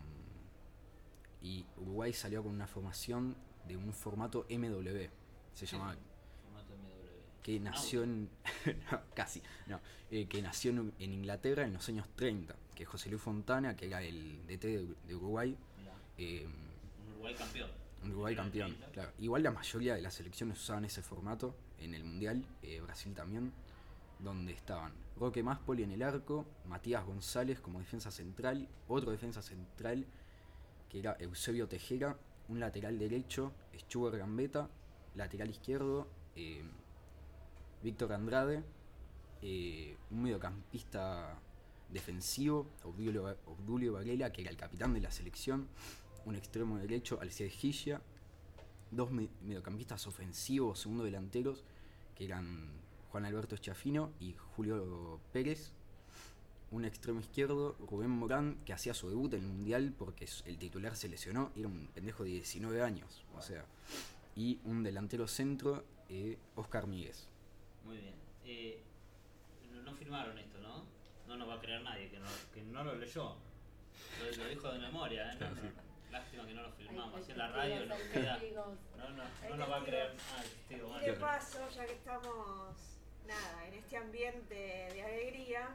Y 1.41 1.65
Uruguay 1.79 2.13
salió 2.13 2.43
con 2.43 2.53
una 2.53 2.67
formación 2.67 3.37
de 3.67 3.79
un 3.79 3.95
formato 3.95 4.47
MW. 4.51 5.09
Se 5.55 5.65
llamaba. 5.65 5.97
Que 7.47 7.61
nació 7.61 8.03
en. 8.03 8.29
no, 8.91 9.01
casi, 9.15 9.41
no. 9.69 9.79
eh, 10.11 10.27
que 10.27 10.43
nació 10.43 10.73
en, 10.73 10.93
en 10.99 11.13
Inglaterra 11.13 11.63
en 11.63 11.75
los 11.75 11.89
años 11.89 12.09
30. 12.17 12.57
Que 12.75 12.85
José 12.85 13.09
Luis 13.09 13.23
Fontana, 13.23 13.77
que 13.77 13.87
era 13.87 14.03
el 14.03 14.45
DT 14.49 14.63
de, 14.65 14.95
de 15.07 15.15
Uruguay, 15.15 15.57
eh, 16.19 16.45
un 16.45 17.13
Uruguay 17.13 17.35
campeón. 17.37 17.71
un 18.03 18.11
Uruguay 18.11 18.35
campeón. 18.35 18.71
30. 18.71 18.91
Claro. 18.91 19.13
Igual 19.21 19.45
la 19.45 19.53
mayoría 19.53 19.95
de 19.95 20.03
las 20.03 20.15
selecciones 20.15 20.61
usaban 20.61 20.87
ese 20.87 21.03
formato 21.03 21.55
en 21.79 21.95
el 21.95 22.03
Mundial, 22.03 22.45
eh, 22.65 22.81
Brasil 22.81 23.15
también, 23.15 23.53
donde 24.19 24.53
estaban 24.53 24.93
Roque 25.17 25.45
Máspoli 25.45 25.85
en 25.85 25.93
el 25.93 26.03
arco, 26.03 26.47
Matías 26.65 27.07
González 27.07 27.61
como 27.61 27.79
defensa 27.79 28.11
central, 28.11 28.69
otro 28.89 29.13
defensa 29.13 29.41
central 29.41 30.05
que 30.89 30.99
era 30.99 31.17
Eusebio 31.21 31.69
Tejera, 31.69 32.19
un 32.49 32.59
lateral 32.59 32.99
derecho, 32.99 33.53
Stuart 33.79 34.17
Gambetta, 34.17 34.69
lateral 35.15 35.49
izquierdo, 35.49 36.09
eh, 36.35 36.65
Víctor 37.83 38.13
Andrade, 38.13 38.63
eh, 39.43 39.97
un 40.11 40.23
mediocampista 40.23 41.39
defensivo, 41.93 42.67
Obdulio, 42.85 43.37
Obdulio 43.47 43.93
Varela, 43.95 44.33
que 44.33 44.43
era 44.43 44.51
el 44.51 44.57
capitán 44.57 44.93
de 44.95 45.01
la 45.01 45.11
selección, 45.11 45.69
un 46.25 46.35
extremo 46.35 46.79
derecho, 46.79 47.21
Alcides 47.21 47.53
Gilla, 47.53 48.01
dos 48.91 49.11
me- 49.13 49.29
mediocampistas 49.43 50.07
ofensivos, 50.07 50.81
segundo 50.81 51.05
delanteros, 51.05 51.65
que 52.17 52.25
eran 52.25 52.69
Juan 53.11 53.25
Alberto 53.25 53.57
Schiaffino 53.57 54.11
y 54.21 54.35
Julio 54.57 55.21
Pérez, 55.33 55.71
un 56.73 56.85
extremo 56.85 57.21
izquierdo, 57.21 57.77
Rubén 57.89 58.11
Morán, 58.11 58.59
que 58.65 58.73
hacía 58.73 58.93
su 58.93 59.09
debut 59.09 59.33
en 59.35 59.41
el 59.43 59.47
Mundial 59.47 59.95
porque 59.97 60.27
el 60.47 60.59
titular 60.59 60.97
se 60.97 61.09
lesionó, 61.09 61.53
era 61.55 61.69
un 61.69 61.87
pendejo 61.95 62.25
de 62.25 62.31
19 62.31 62.83
años, 62.83 63.25
o 63.37 63.41
sea, 63.41 63.65
y 64.35 64.59
un 64.65 64.83
delantero 64.83 65.29
centro, 65.29 65.85
eh, 66.09 66.37
Oscar 66.57 66.89
Míguez. 66.89 67.29
Muy 67.87 67.99
bien. 67.99 68.15
Eh, 68.45 68.83
no, 69.73 69.83
no 69.83 69.95
firmaron 69.95 70.39
esto, 70.39 70.59
¿no? 70.59 70.85
No 71.27 71.37
nos 71.37 71.49
va 71.49 71.55
a 71.55 71.61
creer 71.61 71.83
nadie 71.83 72.11
que 72.11 72.19
no, 72.19 72.27
que 72.53 72.63
no 72.63 72.85
lo 72.85 72.95
leyó. 72.97 73.37
Lo, 74.21 74.37
lo 74.45 74.49
dijo 74.49 74.73
de 74.73 74.79
memoria, 74.79 75.33
¿eh? 75.33 75.37
No. 75.41 75.87
Lástima 76.11 76.47
que 76.47 76.55
no 76.55 76.63
lo 76.63 76.69
Así 77.17 77.33
en 77.33 77.39
la 77.39 77.49
radio 77.49 77.87
nos 77.87 77.99
queda. 77.99 78.39
No, 78.97 79.09
no, 79.11 79.25
no 79.51 79.57
nos 79.57 79.71
va 79.71 79.77
a 79.79 79.85
creer. 79.85 80.17
testigos. 80.17 80.93
Ah, 80.95 81.03
Y 81.03 81.07
de 81.07 81.13
paso, 81.15 81.69
ya 81.71 81.85
que 81.87 81.93
estamos, 81.93 82.77
nada, 83.27 83.67
en 83.67 83.75
este 83.75 83.97
ambiente 83.97 84.55
de 84.55 85.03
alegría, 85.03 85.69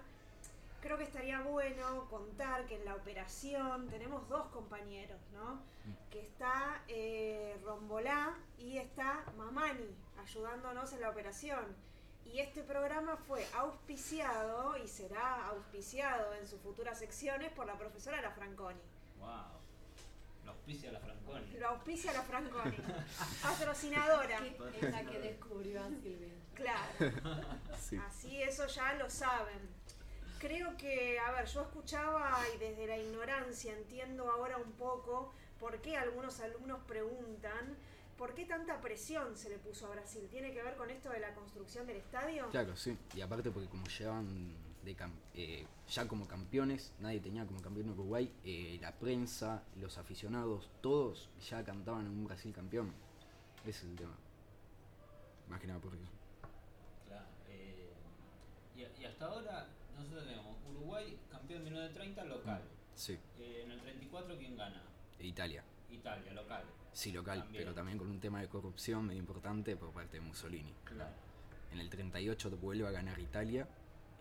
creo 0.81 0.97
que 0.97 1.03
estaría 1.03 1.41
bueno 1.41 2.07
contar 2.09 2.65
que 2.65 2.75
en 2.75 2.85
la 2.85 2.95
operación 2.95 3.87
tenemos 3.89 4.27
dos 4.29 4.47
compañeros, 4.47 5.19
¿no? 5.33 5.61
Que 6.09 6.21
está 6.21 6.83
eh, 6.87 7.57
Rombolá 7.63 8.37
y 8.57 8.77
está 8.77 9.23
Mamani 9.37 9.95
ayudándonos 10.19 10.93
en 10.93 11.01
la 11.01 11.09
operación. 11.09 11.65
Y 12.33 12.39
este 12.39 12.63
programa 12.63 13.17
fue 13.17 13.45
auspiciado 13.55 14.77
y 14.77 14.87
será 14.87 15.47
auspiciado 15.47 16.33
en 16.35 16.47
sus 16.47 16.61
futuras 16.61 16.97
secciones 16.97 17.51
por 17.51 17.65
la 17.65 17.73
profesora 17.77 18.21
La 18.21 18.31
Franconi. 18.31 18.79
Wow. 19.19 19.29
Lo 20.45 20.51
auspicia 20.51 20.91
la 20.91 20.99
Franconi. 20.99 21.51
Lo 21.59 21.67
auspicia 21.67 22.13
La 22.13 22.21
Franconi, 22.21 22.77
patrocinadora. 23.43 24.39
Es 24.81 24.91
la 24.91 25.03
que 25.03 25.19
descubrió 25.19 25.83
a 25.83 25.89
Silvia. 25.89 26.33
Claro. 26.55 27.51
Sí. 27.81 27.97
Así 27.97 28.41
eso 28.41 28.67
ya 28.67 28.93
lo 28.93 29.09
saben. 29.09 29.59
Creo 30.39 30.77
que, 30.77 31.19
a 31.19 31.31
ver, 31.31 31.45
yo 31.47 31.61
escuchaba 31.61 32.39
y 32.55 32.57
desde 32.59 32.87
la 32.87 32.97
ignorancia 32.97 33.73
entiendo 33.73 34.29
ahora 34.29 34.57
un 34.57 34.71
poco 34.73 35.33
por 35.59 35.81
qué 35.81 35.97
algunos 35.97 36.39
alumnos 36.39 36.79
preguntan 36.87 37.75
¿por 38.21 38.35
qué 38.35 38.45
tanta 38.45 38.79
presión 38.79 39.35
se 39.35 39.49
le 39.49 39.57
puso 39.57 39.87
a 39.87 39.89
Brasil? 39.89 40.27
¿Tiene 40.29 40.53
que 40.53 40.61
ver 40.61 40.75
con 40.75 40.91
esto 40.91 41.09
de 41.09 41.19
la 41.19 41.33
construcción 41.33 41.87
del 41.87 41.97
estadio? 41.97 42.47
Claro, 42.51 42.77
sí. 42.77 42.95
Y 43.15 43.21
aparte 43.21 43.49
porque 43.49 43.67
como 43.67 43.87
llegaban 43.87 44.53
de 44.83 44.95
eh, 45.33 45.65
ya 45.89 46.07
como 46.07 46.27
campeones, 46.27 46.93
nadie 46.99 47.19
tenía 47.19 47.47
como 47.47 47.63
campeón 47.63 47.89
a 47.89 47.93
Uruguay, 47.93 48.31
eh, 48.45 48.77
la 48.79 48.91
prensa, 48.91 49.63
los 49.75 49.97
aficionados, 49.97 50.69
todos 50.81 51.31
ya 51.49 51.63
cantaban 51.65 52.05
un 52.05 52.25
Brasil 52.25 52.53
campeón. 52.53 52.93
Ese 53.61 53.69
es 53.69 53.83
el 53.85 53.95
tema. 53.95 54.15
Más 55.49 55.59
que 55.59 55.65
nada 55.65 55.79
por 55.79 55.95
eso. 55.95 56.05
Claro. 57.07 57.25
eh, 57.49 57.89
y, 58.75 59.01
y 59.01 59.05
hasta 59.05 59.25
ahora 59.25 59.67
nosotros 59.97 60.25
tenemos 60.25 60.57
Uruguay, 60.69 61.17
campeón 61.31 61.63
de 61.63 61.71
1930, 61.71 62.25
local. 62.25 62.61
Sí. 62.93 63.17
Eh, 63.39 63.63
en 63.65 63.71
el 63.71 63.81
34, 63.81 64.37
¿quién 64.37 64.55
gana? 64.55 64.83
E 65.17 65.25
Italia. 65.25 65.63
Italia, 65.91 66.33
local. 66.33 66.63
Sí, 66.93 67.11
local, 67.11 67.39
También. 67.43 67.63
pero 67.63 67.73
también 67.73 67.97
con 67.97 68.09
un 68.09 68.19
tema 68.19 68.41
de 68.41 68.47
corrupción 68.49 69.05
medio 69.05 69.19
importante 69.19 69.75
por 69.77 69.91
parte 69.91 70.17
de 70.17 70.21
Mussolini. 70.21 70.73
Claro. 70.83 71.11
En 71.71 71.79
el 71.79 71.89
38 71.89 72.49
vuelve 72.61 72.85
a 72.87 72.91
ganar 72.91 73.17
Italia 73.19 73.67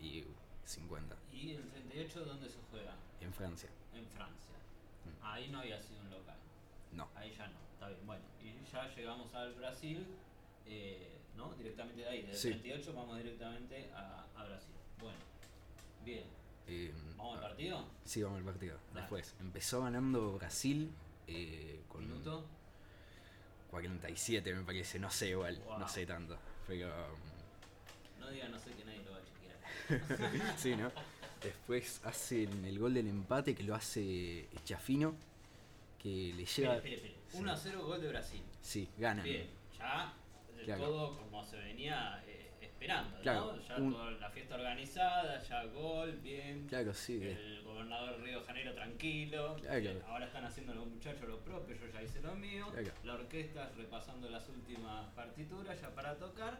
y 0.00 0.24
50 0.64 1.16
Y 1.32 1.50
el 1.52 1.68
38, 1.70 2.24
¿dónde 2.24 2.48
se 2.48 2.58
juega? 2.70 2.94
en 3.20 3.32
Francia. 3.34 3.68
En 3.94 4.06
Francia. 4.06 4.54
Mm. 5.04 5.24
Ahí 5.26 5.48
no 5.50 5.58
había 5.60 5.82
sido 5.82 6.00
un 6.00 6.10
local. 6.10 6.36
No. 6.92 7.08
Ahí 7.16 7.34
ya 7.36 7.48
no, 7.48 7.58
está 7.74 7.88
bien. 7.88 8.06
Bueno, 8.06 8.22
y 8.40 8.70
ya 8.72 8.88
llegamos 8.94 9.34
al 9.34 9.52
Brasil, 9.54 10.06
eh, 10.66 11.18
¿no? 11.36 11.52
Directamente 11.54 12.00
de 12.02 12.08
ahí. 12.08 12.22
Desde 12.22 12.38
Sí. 12.38 12.48
el 12.48 12.60
38 12.60 12.94
vamos 12.94 13.16
directamente 13.18 13.90
a, 13.94 14.24
a 14.36 14.44
Brasil. 14.44 14.74
Bueno, 15.00 15.18
bien. 16.04 16.24
Eh, 16.68 16.94
¿Vamos 17.16 17.36
al 17.38 17.44
ah, 17.44 17.48
partido? 17.48 17.84
Sí, 18.04 18.22
vamos 18.22 18.38
al 18.38 18.44
partido. 18.44 18.76
Dale. 18.88 19.00
Después, 19.00 19.34
empezó 19.40 19.82
ganando 19.82 20.34
Brasil 20.34 20.90
eh, 21.30 21.80
con 21.88 22.02
¿Minuto? 22.06 22.44
47 23.70 24.52
me 24.54 24.62
parece, 24.64 24.99
no 24.99 25.10
sé 25.10 25.28
igual, 25.30 25.56
Wow. 25.66 25.78
no 25.78 25.88
sé 25.88 26.04
tanto. 26.06 26.37
Pero 26.66 26.88
um, 26.88 28.20
No 28.20 28.30
diga 28.30 28.49
no 28.49 28.58
sé 28.58 28.70
que 28.72 28.84
nadie 28.84 29.02
lo 29.04 29.12
va 29.12 29.18
a 29.18 29.22
chequear. 29.25 30.58
sí, 30.58 30.75
¿no? 30.76 30.90
Después 31.42 32.00
hacen 32.04 32.64
el 32.64 32.78
gol 32.78 32.94
del 32.94 33.06
empate 33.08 33.54
que 33.54 33.62
lo 33.62 33.75
hace 33.75 34.49
Chafino, 34.64 35.14
que 36.02 36.32
le 36.34 36.44
lleva... 36.44 36.76
espere. 36.76 37.14
1 37.32 37.52
a 37.52 37.56
0 37.56 37.84
gol 37.87 38.00
de 38.00 38.08
Brasil. 38.08 38.42
Sí, 38.60 38.88
ganan. 38.99 39.25
Bien, 39.25 39.49
ya 39.78 40.12
de 40.56 40.64
Claro. 40.64 40.84
todo 40.84 41.16
como 41.18 41.42
se 41.44 41.56
venía 41.56 42.22
eh, 42.26 42.39
esperando, 42.80 43.20
Claro, 43.20 43.52
¿no? 43.52 43.62
Ya 43.68 43.76
un- 43.76 43.92
toda 43.92 44.10
la 44.12 44.30
fiesta 44.30 44.54
organizada, 44.54 45.42
ya 45.42 45.64
gol, 45.66 46.12
bien. 46.22 46.66
Claro, 46.66 46.94
sí. 46.94 47.20
El 47.22 47.62
gobernador 47.62 48.16
de 48.16 48.25
Río 48.25 48.40
de 48.40 48.46
Janeiro 48.46 48.75
tranquilo. 48.75 49.56
Claro. 49.60 49.80
Bien, 49.80 50.02
Ahora 50.06 50.26
están 50.26 50.44
haciendo 50.44 50.75
los 50.75 50.87
muchachos 50.87 51.28
lo 51.28 51.38
propio, 51.40 51.76
yo 51.76 51.87
ya 51.92 52.02
hice 52.02 52.20
lo 52.22 52.34
mío. 52.34 52.68
Claro. 52.72 52.90
La 53.04 53.14
orquesta 53.14 53.70
repasando 53.76 54.28
las 54.30 54.49
últimas 54.49 55.06
partituras 55.14 55.80
ya 55.80 55.94
para 55.94 56.16
tocar. 56.16 56.58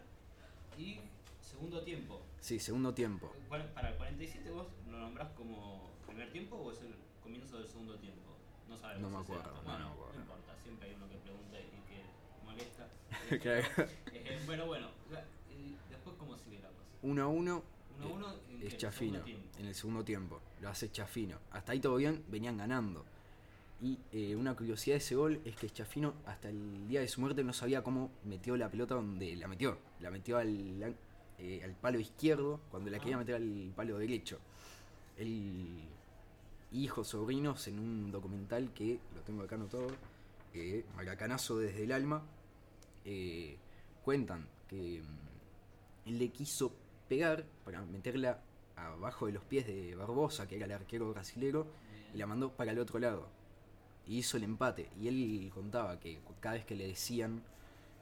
Y 0.79 1.01
segundo 1.41 1.83
tiempo. 1.83 2.23
Sí, 2.41 2.59
segundo 2.61 2.93
tiempo. 2.95 3.35
¿Cuál- 3.49 3.65
¿Para 3.73 3.89
el 3.91 3.97
47 3.97 4.51
vos 4.51 4.67
lo 4.91 4.99
nombrás 4.99 5.29
como 5.31 5.91
primer 6.07 6.31
tiempo 6.33 6.57
o 6.57 6.73
es 6.73 6.81
el 6.83 6.95
comienzo 7.23 7.59
del 7.59 7.67
segundo 7.67 7.97
tiempo? 7.97 8.21
No 8.69 8.77
sabemos. 8.77 9.11
No 9.11 9.19
me 9.19 9.23
acuerdo, 9.25 9.51
no, 9.53 9.63
Bueno, 9.63 9.79
no 9.81 9.85
me 9.87 9.93
acuerdo. 9.95 10.21
importa, 10.21 10.53
siempre 10.63 10.89
hay 10.89 10.95
uno 10.95 11.09
que 11.09 11.17
pregunta 11.17 11.59
y 11.59 11.65
que 11.89 12.45
molesta. 12.45 12.87
Claro. 13.43 13.91
Eh, 14.13 14.39
bueno, 14.47 14.67
bueno, 14.67 14.89
la- 15.11 15.25
después 15.89 16.17
cómo 16.19 16.37
sigue 16.39 16.59
la 16.61 16.69
cosa. 16.69 16.89
1 17.03 17.23
a 17.23 17.27
1 17.27 17.63
1 17.99 18.07
a 18.07 18.13
1 18.13 18.33
en 18.51 18.59
qué? 18.61 18.67
es 18.67 18.73
¿El 18.73 18.79
Chafino 18.79 19.25
segundo 19.25 19.49
en 19.59 19.67
el 19.67 19.75
segundo 19.75 20.05
tiempo. 20.05 20.41
Lo 20.61 20.69
hace 20.69 20.91
Chafino. 20.91 21.39
Hasta 21.51 21.73
ahí 21.73 21.81
todo 21.81 21.97
bien, 21.97 22.25
venían 22.29 22.57
ganando. 22.57 23.05
Y 23.83 23.99
eh, 24.13 24.37
una 24.37 24.55
curiosidad 24.55 24.95
de 24.95 24.99
ese 24.99 25.15
gol 25.15 25.41
es 25.45 25.57
que 25.57 25.71
Chafino 25.71 26.15
hasta 26.27 26.49
el 26.51 26.87
día 26.89 27.01
de 27.01 27.09
su 27.09 27.21
muerte 27.21 27.43
no 27.45 27.53
sabía 27.55 27.83
cómo 27.83 28.11
metió 28.25 28.57
la 28.57 28.69
pelota 28.71 28.95
donde 28.95 29.35
la 29.37 29.49
metió. 29.49 29.79
La 30.01 30.11
metió 30.11 30.37
al, 30.39 30.95
eh, 31.39 31.61
al 31.65 31.73
palo 31.75 31.99
izquierdo 31.99 32.61
cuando 32.71 32.91
la 32.91 32.99
Ah. 32.99 33.01
quería 33.01 33.17
meter 33.17 33.37
al 33.37 33.73
palo 33.75 33.99
derecho. 33.99 34.39
El 35.17 35.81
hijo, 36.73 37.05
sobrinos, 37.05 37.67
en 37.69 37.79
un 37.79 38.11
documental 38.13 38.71
que 38.75 38.99
lo 39.15 39.23
tengo 39.23 39.43
acá 39.43 39.55
anotado, 39.57 39.89
eh, 40.55 40.85
Maracanazo 40.97 41.59
desde 41.59 41.85
el 41.85 41.93
alma, 41.93 42.23
eh, 43.05 43.57
cuentan 44.05 44.47
que 44.69 45.03
mm, 45.03 45.30
le 46.07 46.29
quiso 46.29 46.73
pegar 47.09 47.45
para 47.65 47.83
meterla 47.83 48.41
abajo 48.77 49.27
de 49.27 49.33
los 49.33 49.45
pies 49.45 49.67
de 49.67 49.95
Barbosa, 49.95 50.49
que 50.49 50.57
era 50.57 50.67
el 50.67 50.73
arquero 50.73 51.11
brasilero, 51.11 51.67
y 52.15 52.19
la 52.19 52.27
mandó 52.27 52.51
para 52.51 52.73
el 52.73 52.79
otro 52.79 52.99
lado. 52.99 53.29
Y 54.07 54.19
hizo 54.19 54.37
el 54.37 54.45
empate. 54.45 54.89
Y 55.01 55.09
él 55.09 55.51
contaba 55.55 56.01
que 56.01 56.19
cada 56.41 56.55
vez 56.55 56.65
que 56.65 56.75
le 56.75 56.87
decían, 56.87 57.43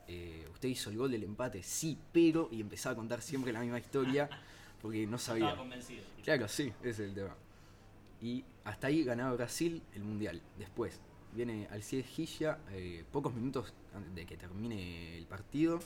eh, 0.06 0.48
usted 0.52 0.68
hizo 0.68 0.90
el 0.90 0.96
gol 0.96 1.10
del 1.10 1.24
empate, 1.24 1.62
sí, 1.62 1.98
pero, 2.12 2.48
y 2.50 2.60
empezaba 2.60 2.94
a 2.94 2.96
contar 2.96 3.20
siempre 3.20 3.52
la 3.52 3.60
misma 3.60 3.78
historia, 3.78 4.28
porque 4.82 5.06
no 5.06 5.18
sabía. 5.18 5.46
Estaba 5.46 5.62
convencido. 5.62 6.02
Claro, 6.22 6.48
sí, 6.48 6.72
ese 6.80 6.90
es 6.90 6.98
el 7.00 7.14
tema. 7.14 7.36
Y 8.20 8.44
hasta 8.64 8.88
ahí 8.88 9.04
ganaba 9.04 9.34
Brasil 9.34 9.82
el 9.94 10.04
mundial. 10.04 10.40
Después 10.58 11.00
viene 11.32 11.68
Alcides 11.70 12.06
Gilla, 12.06 12.58
eh, 12.70 13.04
pocos 13.12 13.34
minutos 13.34 13.72
antes 13.94 14.14
de 14.14 14.26
que 14.26 14.36
termine 14.36 15.16
el 15.16 15.26
partido. 15.26 15.80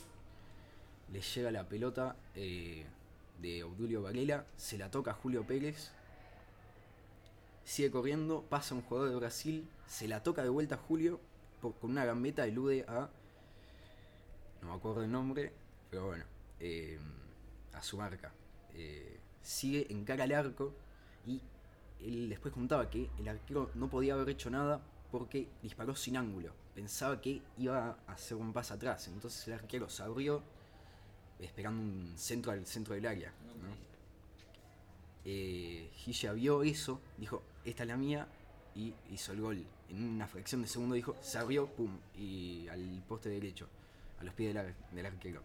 Le 1.13 1.21
llega 1.21 1.51
la 1.51 1.69
pelota 1.69 2.15
eh, 2.33 2.87
de 3.39 3.63
Obdulio 3.63 4.01
Varela, 4.01 4.47
se 4.57 4.79
la 4.79 4.89
toca 4.89 5.11
a 5.11 5.13
Julio 5.13 5.45
Pérez. 5.45 5.91
Sigue 7.63 7.91
corriendo, 7.91 8.41
pasa 8.49 8.73
un 8.73 8.81
jugador 8.81 9.11
de 9.11 9.15
Brasil, 9.17 9.69
se 9.85 10.07
la 10.07 10.23
toca 10.23 10.41
de 10.41 10.49
vuelta 10.49 10.73
a 10.73 10.79
Julio, 10.79 11.19
con 11.61 11.91
una 11.91 12.03
gambeta 12.03 12.47
elude 12.47 12.83
a. 12.87 13.11
No 14.63 14.69
me 14.69 14.73
acuerdo 14.73 15.03
el 15.03 15.11
nombre, 15.11 15.53
pero 15.91 16.07
bueno, 16.07 16.25
eh, 16.59 16.97
a 17.73 17.83
su 17.83 17.97
marca. 17.97 18.33
Eh, 18.73 19.19
sigue 19.43 19.85
en 19.91 20.05
cara 20.05 20.23
al 20.23 20.31
arco 20.31 20.73
y 21.27 21.39
él 22.01 22.27
después 22.27 22.55
contaba 22.55 22.89
que 22.89 23.11
el 23.19 23.27
arquero 23.27 23.69
no 23.75 23.87
podía 23.87 24.15
haber 24.15 24.29
hecho 24.29 24.49
nada 24.49 24.81
porque 25.11 25.47
disparó 25.61 25.95
sin 25.95 26.17
ángulo. 26.17 26.53
Pensaba 26.73 27.21
que 27.21 27.43
iba 27.59 27.99
a 28.07 28.13
hacer 28.13 28.35
un 28.35 28.51
paso 28.51 28.73
atrás. 28.73 29.07
Entonces 29.09 29.47
el 29.47 29.53
arquero 29.53 29.89
se 29.89 30.01
abrió 30.01 30.41
esperando 31.45 31.81
un 31.81 32.13
centro 32.17 32.51
al 32.51 32.65
centro 32.65 32.93
del 32.95 33.05
área. 33.05 33.29
No 33.29 33.73
Eh, 35.25 35.89
Gilla 35.95 36.33
vio 36.33 36.63
eso, 36.63 36.99
dijo, 37.17 37.41
esta 37.63 37.83
es 37.83 37.87
la 37.89 37.97
mía, 37.97 38.27
y 38.75 38.93
hizo 39.11 39.31
el 39.31 39.41
gol. 39.41 39.65
En 39.89 40.03
una 40.03 40.27
fracción 40.27 40.61
de 40.61 40.67
segundo 40.67 40.95
dijo, 40.95 41.15
se 41.21 41.37
abrió, 41.37 41.67
pum, 41.67 41.97
y 42.17 42.67
al 42.67 43.01
poste 43.07 43.29
derecho, 43.29 43.67
a 44.19 44.23
los 44.23 44.33
pies 44.33 44.49
del, 44.53 44.57
ar- 44.65 44.75
del 44.91 45.05
arquero. 45.05 45.41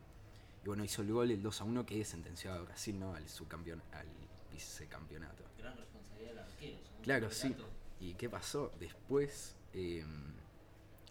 Y 0.64 0.67
bueno, 0.67 0.83
hizo 0.85 1.02
el 1.02 1.12
gol, 1.12 1.31
el 1.31 1.43
2 1.43 1.61
a 1.61 1.64
1, 1.64 1.87
que 1.87 2.05
sentenciado 2.05 2.59
a 2.59 2.62
Brasil, 2.62 2.99
¿no? 2.99 3.14
Al 3.14 3.28
subcampeón, 3.28 3.81
al 3.93 4.07
vicecampeonato. 4.52 5.45
Gran 5.59 5.76
responsabilidad 5.76 6.31
del 6.31 6.38
arquero. 6.40 6.78
Claro, 7.02 7.31
sí. 7.31 7.55
¿Y 8.00 8.14
qué 8.14 8.28
pasó? 8.28 8.73
Después 8.81 9.55
eh, 9.75 10.05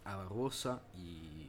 a 0.03 0.15
Barbosa 0.17 0.81
y 0.97 1.47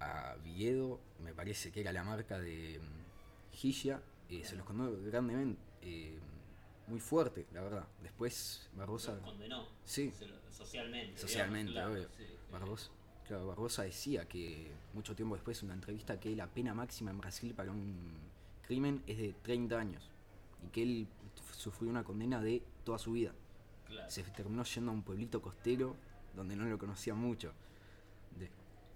a 0.00 0.36
Viedo, 0.44 1.00
me 1.22 1.32
parece 1.34 1.70
que 1.72 1.80
era 1.80 1.92
la 1.92 2.04
marca 2.04 2.38
de 2.38 2.78
mm, 2.80 3.54
Gilla, 3.56 4.00
eh, 4.28 4.44
se 4.44 4.56
los 4.56 4.64
condenó 4.66 4.92
grandemente, 5.02 5.60
eh, 5.82 6.18
muy 6.86 7.00
fuerte, 7.00 7.46
la 7.52 7.62
verdad. 7.62 7.86
Después 8.02 8.68
Barbosa, 8.74 9.18
condenó. 9.20 9.66
Sí. 9.84 10.12
Socialmente. 10.50 11.18
Socialmente, 11.20 11.72
digamos, 11.72 11.96
claro, 11.98 12.10
sí. 12.16 12.24
Barbosa, 12.50 12.90
claro, 13.26 13.46
Barbosa 13.48 13.82
decía 13.82 14.26
que 14.26 14.70
mucho 14.94 15.14
tiempo 15.14 15.34
después 15.34 15.60
en 15.60 15.66
una 15.66 15.74
entrevista 15.74 16.18
que 16.18 16.34
la 16.34 16.46
pena 16.46 16.74
máxima 16.74 17.10
en 17.10 17.18
Brasil 17.18 17.54
para 17.54 17.70
un 17.70 17.96
crimen 18.66 19.02
es 19.06 19.18
de 19.18 19.34
30 19.42 19.78
años 19.78 20.10
y 20.66 20.70
que 20.70 20.82
él 20.82 21.08
sufrió 21.56 21.90
una 21.90 22.04
condena 22.04 22.40
de 22.40 22.62
toda 22.84 22.98
su 22.98 23.12
vida. 23.12 23.32
Claro. 23.86 24.10
se 24.10 24.22
terminó 24.22 24.64
yendo 24.64 24.90
a 24.90 24.94
un 24.94 25.02
pueblito 25.02 25.40
costero 25.40 25.96
donde 26.36 26.54
no 26.54 26.66
lo 26.66 26.76
conocía 26.76 27.14
mucho. 27.14 27.54
De- 28.38 28.50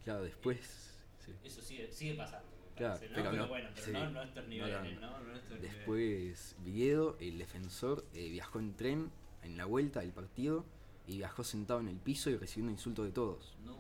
claro, 0.05 0.23
después. 0.23 0.92
Sí. 1.25 1.33
Eso 1.45 1.61
sigue, 1.61 1.91
sigue 1.91 2.15
pasando. 2.15 2.49
Claro, 2.77 2.95
parece, 2.95 3.09
¿no? 3.09 3.15
pero 3.15 3.31
pero, 3.31 3.43
no, 3.43 3.49
bueno, 3.49 3.69
pero 3.75 3.87
sí, 3.87 3.93
no, 3.93 4.11
no 4.11 4.23
estos 4.23 4.49
niveles. 4.49 5.01
¿no? 5.01 5.35
Estos 5.35 5.51
niveles. 5.51 5.61
Después, 5.61 6.57
Villedo, 6.65 7.17
el 7.21 7.39
defensor, 7.39 8.05
eh, 8.15 8.31
viajó 8.31 8.59
en 8.59 8.75
tren 8.75 9.11
en 9.43 9.57
la 9.57 9.67
vuelta 9.67 10.01
del 10.01 10.13
partido 10.13 10.65
y 11.07 11.19
viajó 11.19 11.45
sentado 11.45 11.81
en 11.81 11.89
el 11.89 11.99
piso 11.99 12.31
y 12.31 12.37
recibiendo 12.37 12.73
insultos 12.73 13.07
de 13.07 13.13
todos. 13.13 13.57
No. 13.65 13.77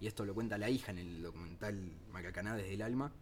Y 0.00 0.06
esto 0.06 0.24
lo 0.24 0.34
cuenta 0.34 0.58
la 0.58 0.68
hija 0.68 0.90
en 0.90 0.98
el 0.98 1.22
documental 1.22 1.76
Maracaná 2.10 2.56
desde 2.56 2.74
el 2.74 2.82
alma, 2.82 3.12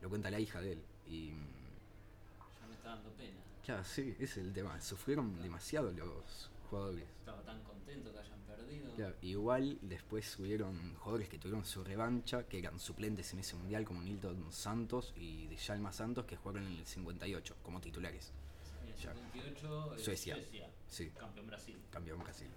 lo 0.00 0.08
cuenta 0.08 0.30
la 0.30 0.38
hija 0.38 0.60
de 0.60 0.72
él. 0.72 0.82
Y. 1.08 1.30
Ya 1.30 2.66
me 2.68 2.74
está 2.74 2.90
dando 2.90 3.10
pena. 3.10 3.38
Claro, 3.64 3.84
sí, 3.84 4.14
ese 4.20 4.24
es 4.24 4.36
el 4.46 4.52
tema. 4.52 4.80
Sufrieron 4.80 5.42
demasiado 5.42 5.90
los 5.90 6.50
jugadores. 6.70 7.04
Estaba 7.18 7.42
tan 7.42 7.62
contento 7.64 8.12
que 8.12 8.18
hayan 8.18 8.40
perdido. 8.46 8.94
Claro, 8.94 9.16
igual 9.22 9.78
después 9.82 10.38
hubieron 10.38 10.94
jugadores 10.96 11.28
que 11.28 11.38
tuvieron 11.38 11.64
su 11.64 11.82
revancha, 11.84 12.44
que 12.46 12.58
eran 12.58 12.78
suplentes 12.78 13.32
en 13.32 13.40
ese 13.40 13.56
mundial, 13.56 13.84
como 13.84 14.02
Nilton 14.02 14.52
Santos 14.52 15.12
y 15.16 15.46
de 15.48 15.56
Yalma 15.56 15.92
Santos, 15.92 16.24
que 16.26 16.36
jugaron 16.36 16.66
en 16.66 16.78
el 16.78 16.86
58 16.86 17.56
como 17.62 17.80
titulares. 17.80 18.32
En 18.82 18.88
el 18.88 18.96
Ya. 18.96 19.12
58, 19.14 19.94
eh, 19.94 19.98
Suecia. 19.98 20.34
Suecia. 20.36 20.70
Sí, 20.88 21.10
Campeón 21.10 21.46
Brasil. 21.46 21.76
campeón 21.90 22.18
Brasil. 22.22 22.48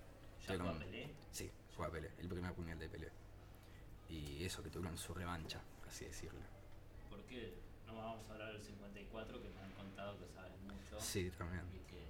Ya 0.41 0.47
Fueron- 0.47 0.67
jugó 0.67 0.79
Pelé. 0.79 1.09
Sí, 1.31 1.51
juega 1.75 1.91
Pelé, 1.91 2.11
el 2.19 2.27
primer 2.29 2.55
mundial 2.57 2.79
de 2.79 2.89
Pelé. 2.89 3.09
Y 4.09 4.43
eso, 4.43 4.61
que 4.61 4.69
tuvieron 4.69 4.97
su 4.97 5.13
revancha, 5.13 5.61
así 5.87 6.05
decirlo. 6.05 6.39
¿Por 7.09 7.21
qué 7.23 7.53
no 7.87 7.95
vamos 7.95 8.29
a 8.29 8.33
hablar 8.33 8.51
del 8.53 8.61
54 8.61 9.41
que 9.41 9.49
me 9.49 9.59
han 9.61 9.71
contado 9.71 10.17
que 10.19 10.27
saben 10.27 10.51
mucho? 10.67 10.99
Sí, 10.99 11.31
también. 11.37 11.63
Y 11.73 11.79
que 11.89 12.03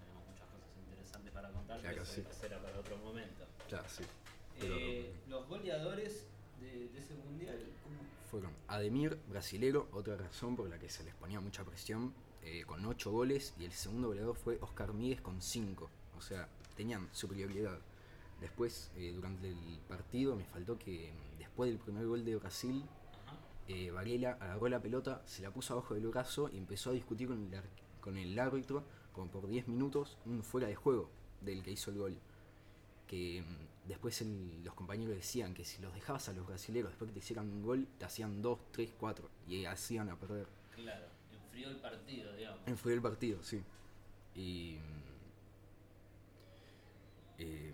tenemos 0.00 0.24
muchas 0.26 0.46
cosas 0.48 0.68
interesantes 0.78 1.32
para 1.32 1.41
contar, 1.52 1.80
Claro, 1.80 1.96
pero 1.96 2.04
sí. 2.06 2.22
será 2.40 2.60
para 2.62 2.78
otro 2.78 2.96
momento. 2.98 3.44
Ya, 3.70 3.86
sí. 3.88 4.02
Pero 4.58 4.74
Eh, 4.76 5.12
los 5.28 5.46
goleadores 5.48 6.26
de, 6.60 6.88
de 6.88 6.98
ese 6.98 7.14
mundial, 7.14 7.58
¿cómo? 7.82 7.96
fueron 8.30 8.52
Ademir, 8.68 9.18
brasilero, 9.28 9.88
otra 9.92 10.16
razón 10.16 10.56
por 10.56 10.68
la 10.68 10.78
que 10.78 10.88
se 10.88 11.04
les 11.04 11.14
ponía 11.14 11.40
mucha 11.40 11.64
presión, 11.64 12.14
eh, 12.42 12.64
con 12.66 12.84
8 12.84 13.10
goles, 13.10 13.54
y 13.58 13.64
el 13.64 13.72
segundo 13.72 14.08
goleador 14.08 14.36
fue 14.36 14.58
Oscar 14.60 14.92
Míguez 14.94 15.20
con 15.20 15.40
5. 15.42 15.90
O 16.16 16.20
sea, 16.20 16.48
tenían 16.76 17.08
superioridad. 17.12 17.78
Después, 18.40 18.90
eh, 18.96 19.12
durante 19.14 19.48
el 19.48 19.78
partido, 19.88 20.34
me 20.34 20.44
faltó 20.44 20.78
que 20.78 21.12
mm, 21.12 21.38
después 21.38 21.70
del 21.70 21.78
primer 21.78 22.06
gol 22.06 22.24
de 22.24 22.36
Brasil, 22.36 22.82
eh, 23.68 23.90
Varela 23.90 24.32
agarró 24.40 24.68
la 24.68 24.80
pelota, 24.80 25.22
se 25.26 25.42
la 25.42 25.50
puso 25.52 25.74
abajo 25.74 25.94
del 25.94 26.06
brazo 26.08 26.48
y 26.52 26.56
empezó 26.58 26.90
a 26.90 26.94
discutir 26.94 27.28
con 27.28 27.52
el, 27.52 27.60
con 28.00 28.16
el 28.16 28.36
árbitro, 28.38 28.82
como 29.12 29.30
por 29.30 29.46
10 29.46 29.68
minutos, 29.68 30.16
un 30.26 30.42
fuera 30.42 30.66
de 30.68 30.74
juego 30.74 31.10
del 31.44 31.62
que 31.62 31.70
hizo 31.72 31.90
el 31.90 31.98
gol. 31.98 32.18
Que 33.06 33.42
mm, 33.42 33.88
después 33.88 34.20
el- 34.22 34.62
los 34.64 34.74
compañeros 34.74 35.14
decían 35.16 35.54
que 35.54 35.64
si 35.64 35.80
los 35.82 35.92
dejabas 35.94 36.28
a 36.28 36.32
los 36.32 36.46
brasileños 36.46 36.88
después 36.90 37.08
que 37.10 37.14
te 37.14 37.18
hicieran 37.20 37.48
un 37.50 37.62
gol, 37.62 37.86
te 37.98 38.04
hacían 38.04 38.40
2, 38.42 38.58
3, 38.72 38.90
4 38.98 39.28
y 39.48 39.64
hacían 39.64 40.08
a 40.10 40.16
perder. 40.18 40.46
Claro, 40.74 41.06
enfrió 41.32 41.68
el 41.70 41.76
partido, 41.76 42.32
digamos. 42.34 42.60
Enfrió 42.66 42.94
el 42.94 43.02
partido, 43.02 43.42
sí. 43.42 43.62
Y. 44.34 44.76
mm, 44.78 45.02
eh, 47.38 47.72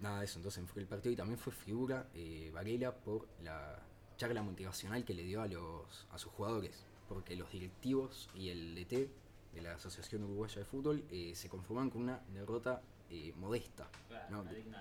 nada 0.00 0.20
de 0.20 0.24
eso, 0.26 0.38
entonces 0.38 0.58
enfrió 0.58 0.82
el 0.82 0.88
partido 0.88 1.12
y 1.12 1.16
también 1.16 1.38
fue 1.38 1.52
figura 1.52 2.08
eh, 2.14 2.50
Varela 2.52 2.94
por 2.94 3.26
la 3.42 3.78
charla 4.16 4.42
motivacional 4.42 5.04
que 5.04 5.14
le 5.14 5.22
dio 5.24 5.42
a, 5.42 5.48
los, 5.48 6.06
a 6.10 6.18
sus 6.18 6.32
jugadores. 6.32 6.84
Porque 7.08 7.36
los 7.36 7.50
directivos 7.52 8.30
y 8.34 8.48
el 8.48 8.74
DT 8.74 9.10
de 9.54 9.62
la 9.62 9.74
Asociación 9.74 10.24
Uruguaya 10.24 10.58
de 10.60 10.64
Fútbol 10.64 11.04
eh, 11.10 11.32
se 11.34 11.48
conforman 11.48 11.90
con 11.90 12.02
una 12.02 12.20
derrota 12.32 12.82
eh, 13.10 13.32
modesta. 13.36 13.88
Claro, 14.08 14.26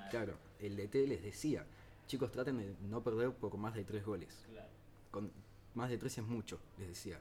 Claro, 0.09 0.37
el 0.59 0.75
DT 0.75 1.07
les 1.07 1.23
decía, 1.23 1.65
chicos 2.07 2.31
traten 2.31 2.57
de 2.57 2.75
no 2.89 3.03
perder 3.03 3.31
por 3.33 3.55
más 3.57 3.73
de 3.75 3.83
tres 3.83 4.05
goles 4.05 4.45
Claro. 4.51 4.67
con 5.11 5.31
más 5.75 5.89
de 5.89 5.97
tres 5.97 6.17
es 6.17 6.23
mucho, 6.23 6.59
les 6.77 6.87
decía. 6.89 7.19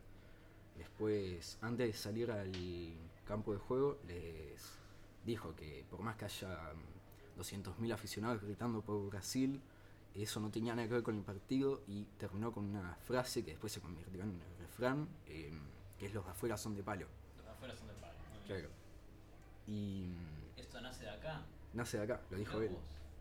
Después, 0.76 1.58
antes 1.60 1.86
de 1.86 1.92
salir 1.92 2.30
al 2.30 2.52
campo 3.26 3.52
de 3.52 3.58
juego, 3.58 3.98
les 4.06 4.78
dijo 5.24 5.54
que 5.54 5.84
por 5.90 6.00
más 6.00 6.16
que 6.16 6.24
haya 6.24 6.72
mm, 7.36 7.40
200.000 7.40 7.92
aficionados 7.92 8.42
gritando 8.42 8.80
por 8.82 9.08
Brasil, 9.08 9.60
eso 10.14 10.40
no 10.40 10.50
tenía 10.50 10.74
nada 10.74 10.88
que 10.88 10.94
ver 10.94 11.02
con 11.02 11.16
el 11.16 11.22
partido 11.22 11.82
y 11.86 12.04
terminó 12.18 12.52
con 12.52 12.64
una 12.66 12.94
frase 13.06 13.44
que 13.44 13.52
después 13.52 13.72
se 13.72 13.80
convirtió 13.80 14.22
en 14.22 14.40
refrán, 14.58 15.08
eh, 15.26 15.50
que 15.98 16.06
es 16.06 16.14
los 16.14 16.24
de 16.24 16.30
afuera 16.30 16.56
son 16.56 16.74
de 16.74 16.82
palo. 16.82 17.06
Claro. 18.46 18.68
Y 19.66 20.04
mm, 20.08 20.58
Esto 20.58 20.80
nace 20.80 21.04
de 21.04 21.10
acá. 21.10 21.42
nace 21.72 21.96
de 21.98 22.02
acá, 22.04 22.20
lo 22.30 22.38
dijo 22.38 22.60
él. 22.60 22.68
vos. 22.70 22.80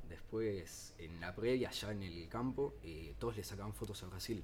Después, 0.09 0.93
en 0.97 1.19
la 1.21 1.33
previa, 1.33 1.71
ya 1.71 1.91
en 1.91 2.03
el 2.03 2.27
campo, 2.27 2.73
eh, 2.83 3.15
todos 3.19 3.37
le 3.37 3.43
sacaban 3.43 3.73
fotos 3.73 4.03
a 4.03 4.07
Brasil. 4.07 4.43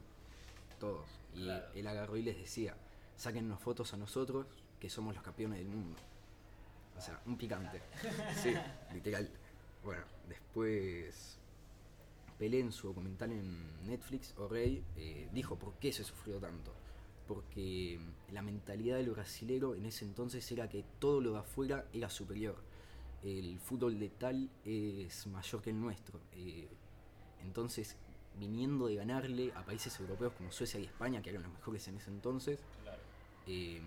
Todos. 0.79 1.05
Y 1.33 1.43
Claro. 1.43 1.65
él 1.75 1.87
agarró 1.87 2.15
y 2.17 2.21
les 2.23 2.37
decía, 2.37 2.75
sáquennos 3.17 3.59
fotos 3.59 3.93
a 3.93 3.97
nosotros, 3.97 4.45
que 4.79 4.89
somos 4.89 5.13
los 5.15 5.23
campeones 5.23 5.59
del 5.59 5.67
mundo. 5.67 5.99
O 6.97 7.01
sea, 7.01 7.19
un 7.25 7.37
picante. 7.37 7.81
Sí, 8.41 8.53
literal. 8.93 9.29
Bueno, 9.83 10.03
después 10.27 11.33
Pelé 12.39 12.59
en 12.59 12.71
su 12.71 12.87
documental 12.89 13.31
en 13.31 13.87
Netflix, 13.87 14.35
O 14.37 14.47
Rey, 14.47 14.83
eh, 14.95 15.27
dijo 15.33 15.57
por 15.57 15.73
qué 15.79 15.91
se 15.91 16.03
sufrió 16.03 16.37
tanto. 16.37 16.71
Porque 17.27 17.99
la 18.31 18.41
mentalidad 18.41 18.97
del 18.97 19.11
brasilero 19.11 19.75
en 19.75 19.85
ese 19.85 20.05
entonces 20.05 20.49
era 20.51 20.69
que 20.69 20.83
todo 20.99 21.21
lo 21.21 21.33
de 21.33 21.39
afuera 21.39 21.85
era 21.93 22.09
superior. 22.09 22.55
El 23.23 23.59
fútbol 23.59 23.99
de 23.99 24.09
tal 24.09 24.49
es 24.63 25.27
mayor 25.27 25.61
que 25.61 25.71
el 25.71 25.79
nuestro. 25.79 26.19
eh, 26.33 26.67
entonces, 27.43 27.95
viniendo 28.39 28.87
de 28.87 28.95
ganarle 28.95 29.51
a 29.55 29.63
países 29.63 29.99
europeos 29.99 30.33
como 30.33 30.51
Suecia 30.51 30.79
y 30.79 30.85
España, 30.85 31.21
que 31.21 31.29
eran 31.29 31.43
los 31.43 31.51
mejores 31.51 31.87
en 31.87 31.97
ese 31.97 32.09
entonces, 32.09 32.59
eh, 33.47 33.81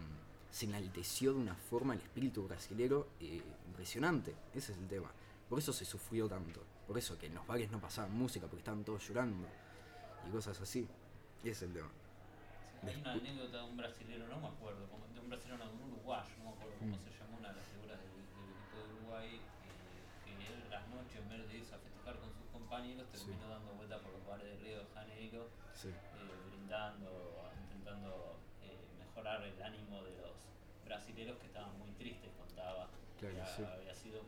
se 0.50 0.66
enalteció 0.66 1.32
de 1.32 1.38
una 1.38 1.54
forma 1.54 1.94
el 1.94 2.00
espíritu 2.00 2.42
brasilero 2.44 3.08
eh, 3.20 3.42
impresionante. 3.66 4.34
Ese 4.54 4.72
es 4.72 4.78
el 4.78 4.88
tema. 4.88 5.10
Por 5.48 5.58
eso 5.58 5.72
se 5.72 5.84
sufrió 5.84 6.28
tanto. 6.28 6.62
Por 6.86 6.98
eso 6.98 7.18
que 7.18 7.26
en 7.26 7.34
los 7.34 7.46
bares 7.46 7.70
no 7.70 7.80
pasaban 7.80 8.12
música 8.12 8.46
porque 8.46 8.58
estaban 8.60 8.84
todos 8.84 9.06
llorando 9.06 9.46
y 10.26 10.30
cosas 10.32 10.60
así. 10.60 10.88
Ese 11.42 11.50
es 11.50 11.62
el 11.62 11.72
tema. 11.74 11.88
Hay 12.82 12.96
una 13.00 13.12
anécdota 13.12 13.58
de 13.58 13.64
un 13.64 13.76
brasilero, 13.76 14.26
no 14.28 14.40
me 14.40 14.48
acuerdo, 14.48 14.86
de 15.14 15.20
un 15.20 15.28
brasilero, 15.28 15.58
no, 15.58 15.66
de 15.68 15.74
un 15.74 15.92
uruguayo, 15.92 16.30
no 16.38 16.44
me 16.44 16.50
acuerdo 16.56 16.74
cómo 16.78 16.96
Mm. 16.96 17.00
se 17.00 17.10
llamó, 17.10 17.36
una 17.38 17.48
de 17.50 17.56
las 17.56 17.66
figuras 17.68 17.98
del, 18.00 18.10
del 18.10 18.50
equipo 18.56 18.76
de 18.80 18.94
Uruguay, 18.94 19.30
eh, 19.36 20.24
que 20.24 20.32
él 20.48 20.70
las 20.70 20.88
noches, 20.88 21.16
en 21.20 21.28
vez 21.28 21.48
de 21.48 21.56
irse 21.58 21.74
a 21.74 21.78
festejar 21.78 22.16
con 22.18 22.32
sus 22.32 22.46
compañeros, 22.52 23.06
Sí. 23.12 23.18
terminó 23.26 23.48
dando 23.48 23.72
vueltas 23.74 24.00
por 24.00 24.12
los 24.12 24.26
bares 24.26 24.46
de 24.46 24.56
Río 24.64 24.78
de 24.80 24.86
Janeiro, 24.94 25.48
Sí. 25.74 25.88
eh, 25.88 25.94
brindando, 26.48 27.50
intentando 27.68 28.40
eh, 28.64 28.78
mejorar 28.98 29.42
el 29.44 29.60
ánimo 29.62 30.02
de 30.04 30.16
los 30.16 30.32
brasileros 30.84 31.36
que 31.38 31.46
estaban 31.46 31.76
muy 31.78 31.90
tristes, 31.92 32.30
contaba. 32.38 32.88
Claro, 33.18 33.36
que 33.36 33.44
sí. 33.44 33.62
había 33.62 33.94
sido 33.94 34.20
un, 34.22 34.26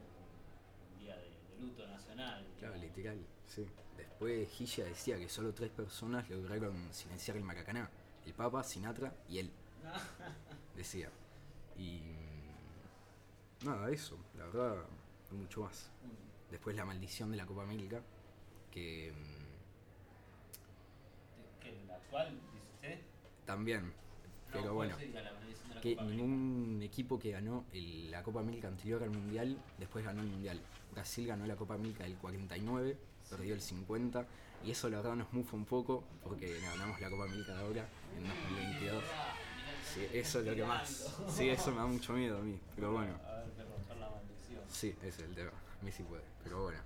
un 0.93 0.99
día 1.01 1.17
de, 1.17 1.25
de 1.31 1.57
luto 1.59 1.87
nacional. 1.87 2.45
Claro, 2.59 2.75
digamos. 2.75 2.97
literal, 2.97 3.19
sí. 3.47 3.67
Después 3.97 4.49
Gilla 4.51 4.85
decía 4.85 5.17
que 5.19 5.29
solo 5.29 5.53
tres 5.55 5.71
personas 5.71 6.29
lograron 6.29 6.93
silenciar 6.93 7.37
el 7.38 7.45
Maracaná. 7.45 7.88
El 8.27 8.35
Papa, 8.35 8.63
Sinatra 8.63 9.15
y 9.29 9.39
él. 9.39 9.51
Decía. 10.77 11.11
Y... 11.79 12.01
Nada, 13.65 13.91
eso. 13.91 14.17
La 14.37 14.47
verdad, 14.47 14.77
no 15.31 15.39
mucho 15.39 15.63
más. 15.63 15.91
Después 16.51 16.77
la 16.77 16.85
maldición 16.85 17.31
de 17.31 17.37
la 17.37 17.47
Copa 17.47 17.63
América. 17.63 18.01
Que... 18.71 19.13
que 21.61 21.73
la 21.87 21.99
cual, 22.11 22.39
dice 22.53 22.67
usted, 22.75 23.01
También. 23.45 23.93
Pero 24.51 24.75
¿cuál 24.75 24.75
bueno. 24.75 24.97
Que 25.81 25.97
ningún 25.97 26.81
equipo 26.83 27.19
que 27.19 27.33
ganó 27.33 27.65
el- 27.73 28.11
la 28.11 28.23
Copa 28.23 28.41
América 28.41 28.69
anterior 28.69 29.03
al 29.03 29.11
Mundial, 29.11 29.59
después 29.79 30.05
ganó 30.05 30.21
el 30.23 30.29
Mundial. 30.29 30.61
Brasil 30.93 31.27
ganó 31.27 31.47
la 31.47 31.57
Copa 31.57 31.75
América 31.75 32.05
del 32.05 32.17
49, 32.17 32.97
perdió 33.37 33.55
el 33.55 33.61
50, 33.61 34.27
y 34.64 34.71
eso 34.71 34.88
la 34.90 34.99
verdad 34.99 35.16
nos 35.16 35.33
mufa 35.33 35.57
un 35.57 35.64
poco, 35.64 36.05
porque 36.23 36.61
ganamos 36.61 37.01
la 37.01 37.11
Copa 37.11 37.25
América 37.25 37.55
de 37.55 37.61
ahora, 37.62 37.88
en 38.16 38.29
2022. 38.29 39.03
Ah, 39.14 39.35
Sí, 39.95 40.07
eso 40.12 40.40
es 40.40 40.47
lo 40.47 40.55
que 40.55 40.64
más. 40.64 40.88
Sí, 41.29 41.49
eso 41.51 41.71
me 41.71 41.77
da 41.79 41.87
mucho 41.87 42.12
miedo 42.14 42.38
a 42.38 42.40
mí, 42.40 42.59
pero 42.75 42.92
bueno. 42.92 43.12
Sí, 44.71 44.95
ese 45.03 45.09
es 45.09 45.18
el 45.21 45.35
tema. 45.35 45.51
Messi 45.83 46.03
puede, 46.05 46.23
pero 46.42 46.62
bueno. 46.62 46.79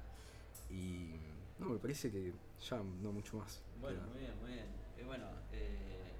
Y. 0.70 1.14
No, 1.58 1.66
me 1.66 1.78
parece 1.78 2.10
que 2.10 2.32
ya 2.68 2.76
no 2.78 3.12
mucho 3.12 3.36
más. 3.36 3.60
Bueno, 3.80 4.00
Pero- 4.00 4.10
muy 4.12 4.20
bien, 4.20 4.38
muy 4.40 4.52
bien. 4.52 4.66
Eh, 4.98 5.04
bueno, 5.06 5.24
eh, 5.52 6.12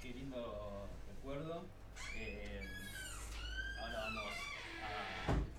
qué 0.00 0.14
lindo 0.14 0.86
recuerdo. 1.08 1.64
Eh, 2.16 2.60
ahora 3.80 4.00
vamos 4.04 4.24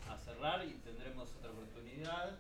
a, 0.08 0.14
a 0.14 0.18
cerrar 0.18 0.66
y 0.66 0.72
tendremos 0.84 1.30
otra 1.38 1.52
oportunidad. 1.52 2.38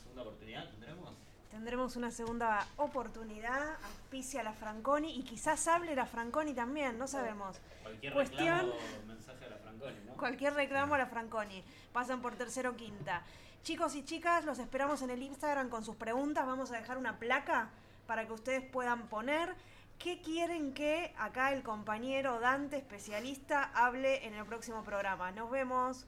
Una 0.00 0.12
segunda 0.14 0.22
oportunidad 0.22 0.70
tendremos. 0.70 1.14
Tendremos 1.50 1.96
una 1.96 2.10
segunda 2.10 2.66
oportunidad, 2.76 3.76
auspicia 3.84 4.42
la 4.42 4.52
Franconi 4.52 5.16
y 5.18 5.22
quizás 5.24 5.66
hable 5.68 5.94
la 5.96 6.06
Franconi 6.06 6.54
también, 6.54 6.96
no 6.98 7.06
sabemos. 7.08 7.60
Cualquier 7.82 8.12
Cuestión- 8.12 8.70
reclamo 8.70 9.06
mensaje 9.06 9.44
a 9.44 9.48
la 9.48 9.56
Franconi, 9.56 9.96
¿no? 10.06 10.12
Cualquier 10.16 10.54
reclamo 10.54 10.94
a 10.94 10.98
la 10.98 11.06
Franconi. 11.06 11.64
Pasan 11.92 12.22
por 12.22 12.36
tercero 12.36 12.70
o 12.70 12.76
quinta. 12.76 13.22
Chicos 13.62 13.94
y 13.96 14.04
chicas, 14.04 14.44
los 14.44 14.58
esperamos 14.58 15.02
en 15.02 15.10
el 15.10 15.22
Instagram 15.22 15.68
con 15.68 15.84
sus 15.84 15.96
preguntas. 15.96 16.46
Vamos 16.46 16.70
a 16.70 16.76
dejar 16.76 16.96
una 16.98 17.18
placa 17.18 17.68
para 18.06 18.26
que 18.26 18.32
ustedes 18.32 18.62
puedan 18.62 19.08
poner 19.08 19.54
qué 19.98 20.22
quieren 20.22 20.72
que 20.72 21.12
acá 21.18 21.52
el 21.52 21.62
compañero 21.62 22.40
Dante, 22.40 22.76
especialista, 22.78 23.70
hable 23.74 24.26
en 24.26 24.34
el 24.34 24.46
próximo 24.46 24.82
programa. 24.84 25.30
Nos 25.32 25.50
vemos. 25.50 26.06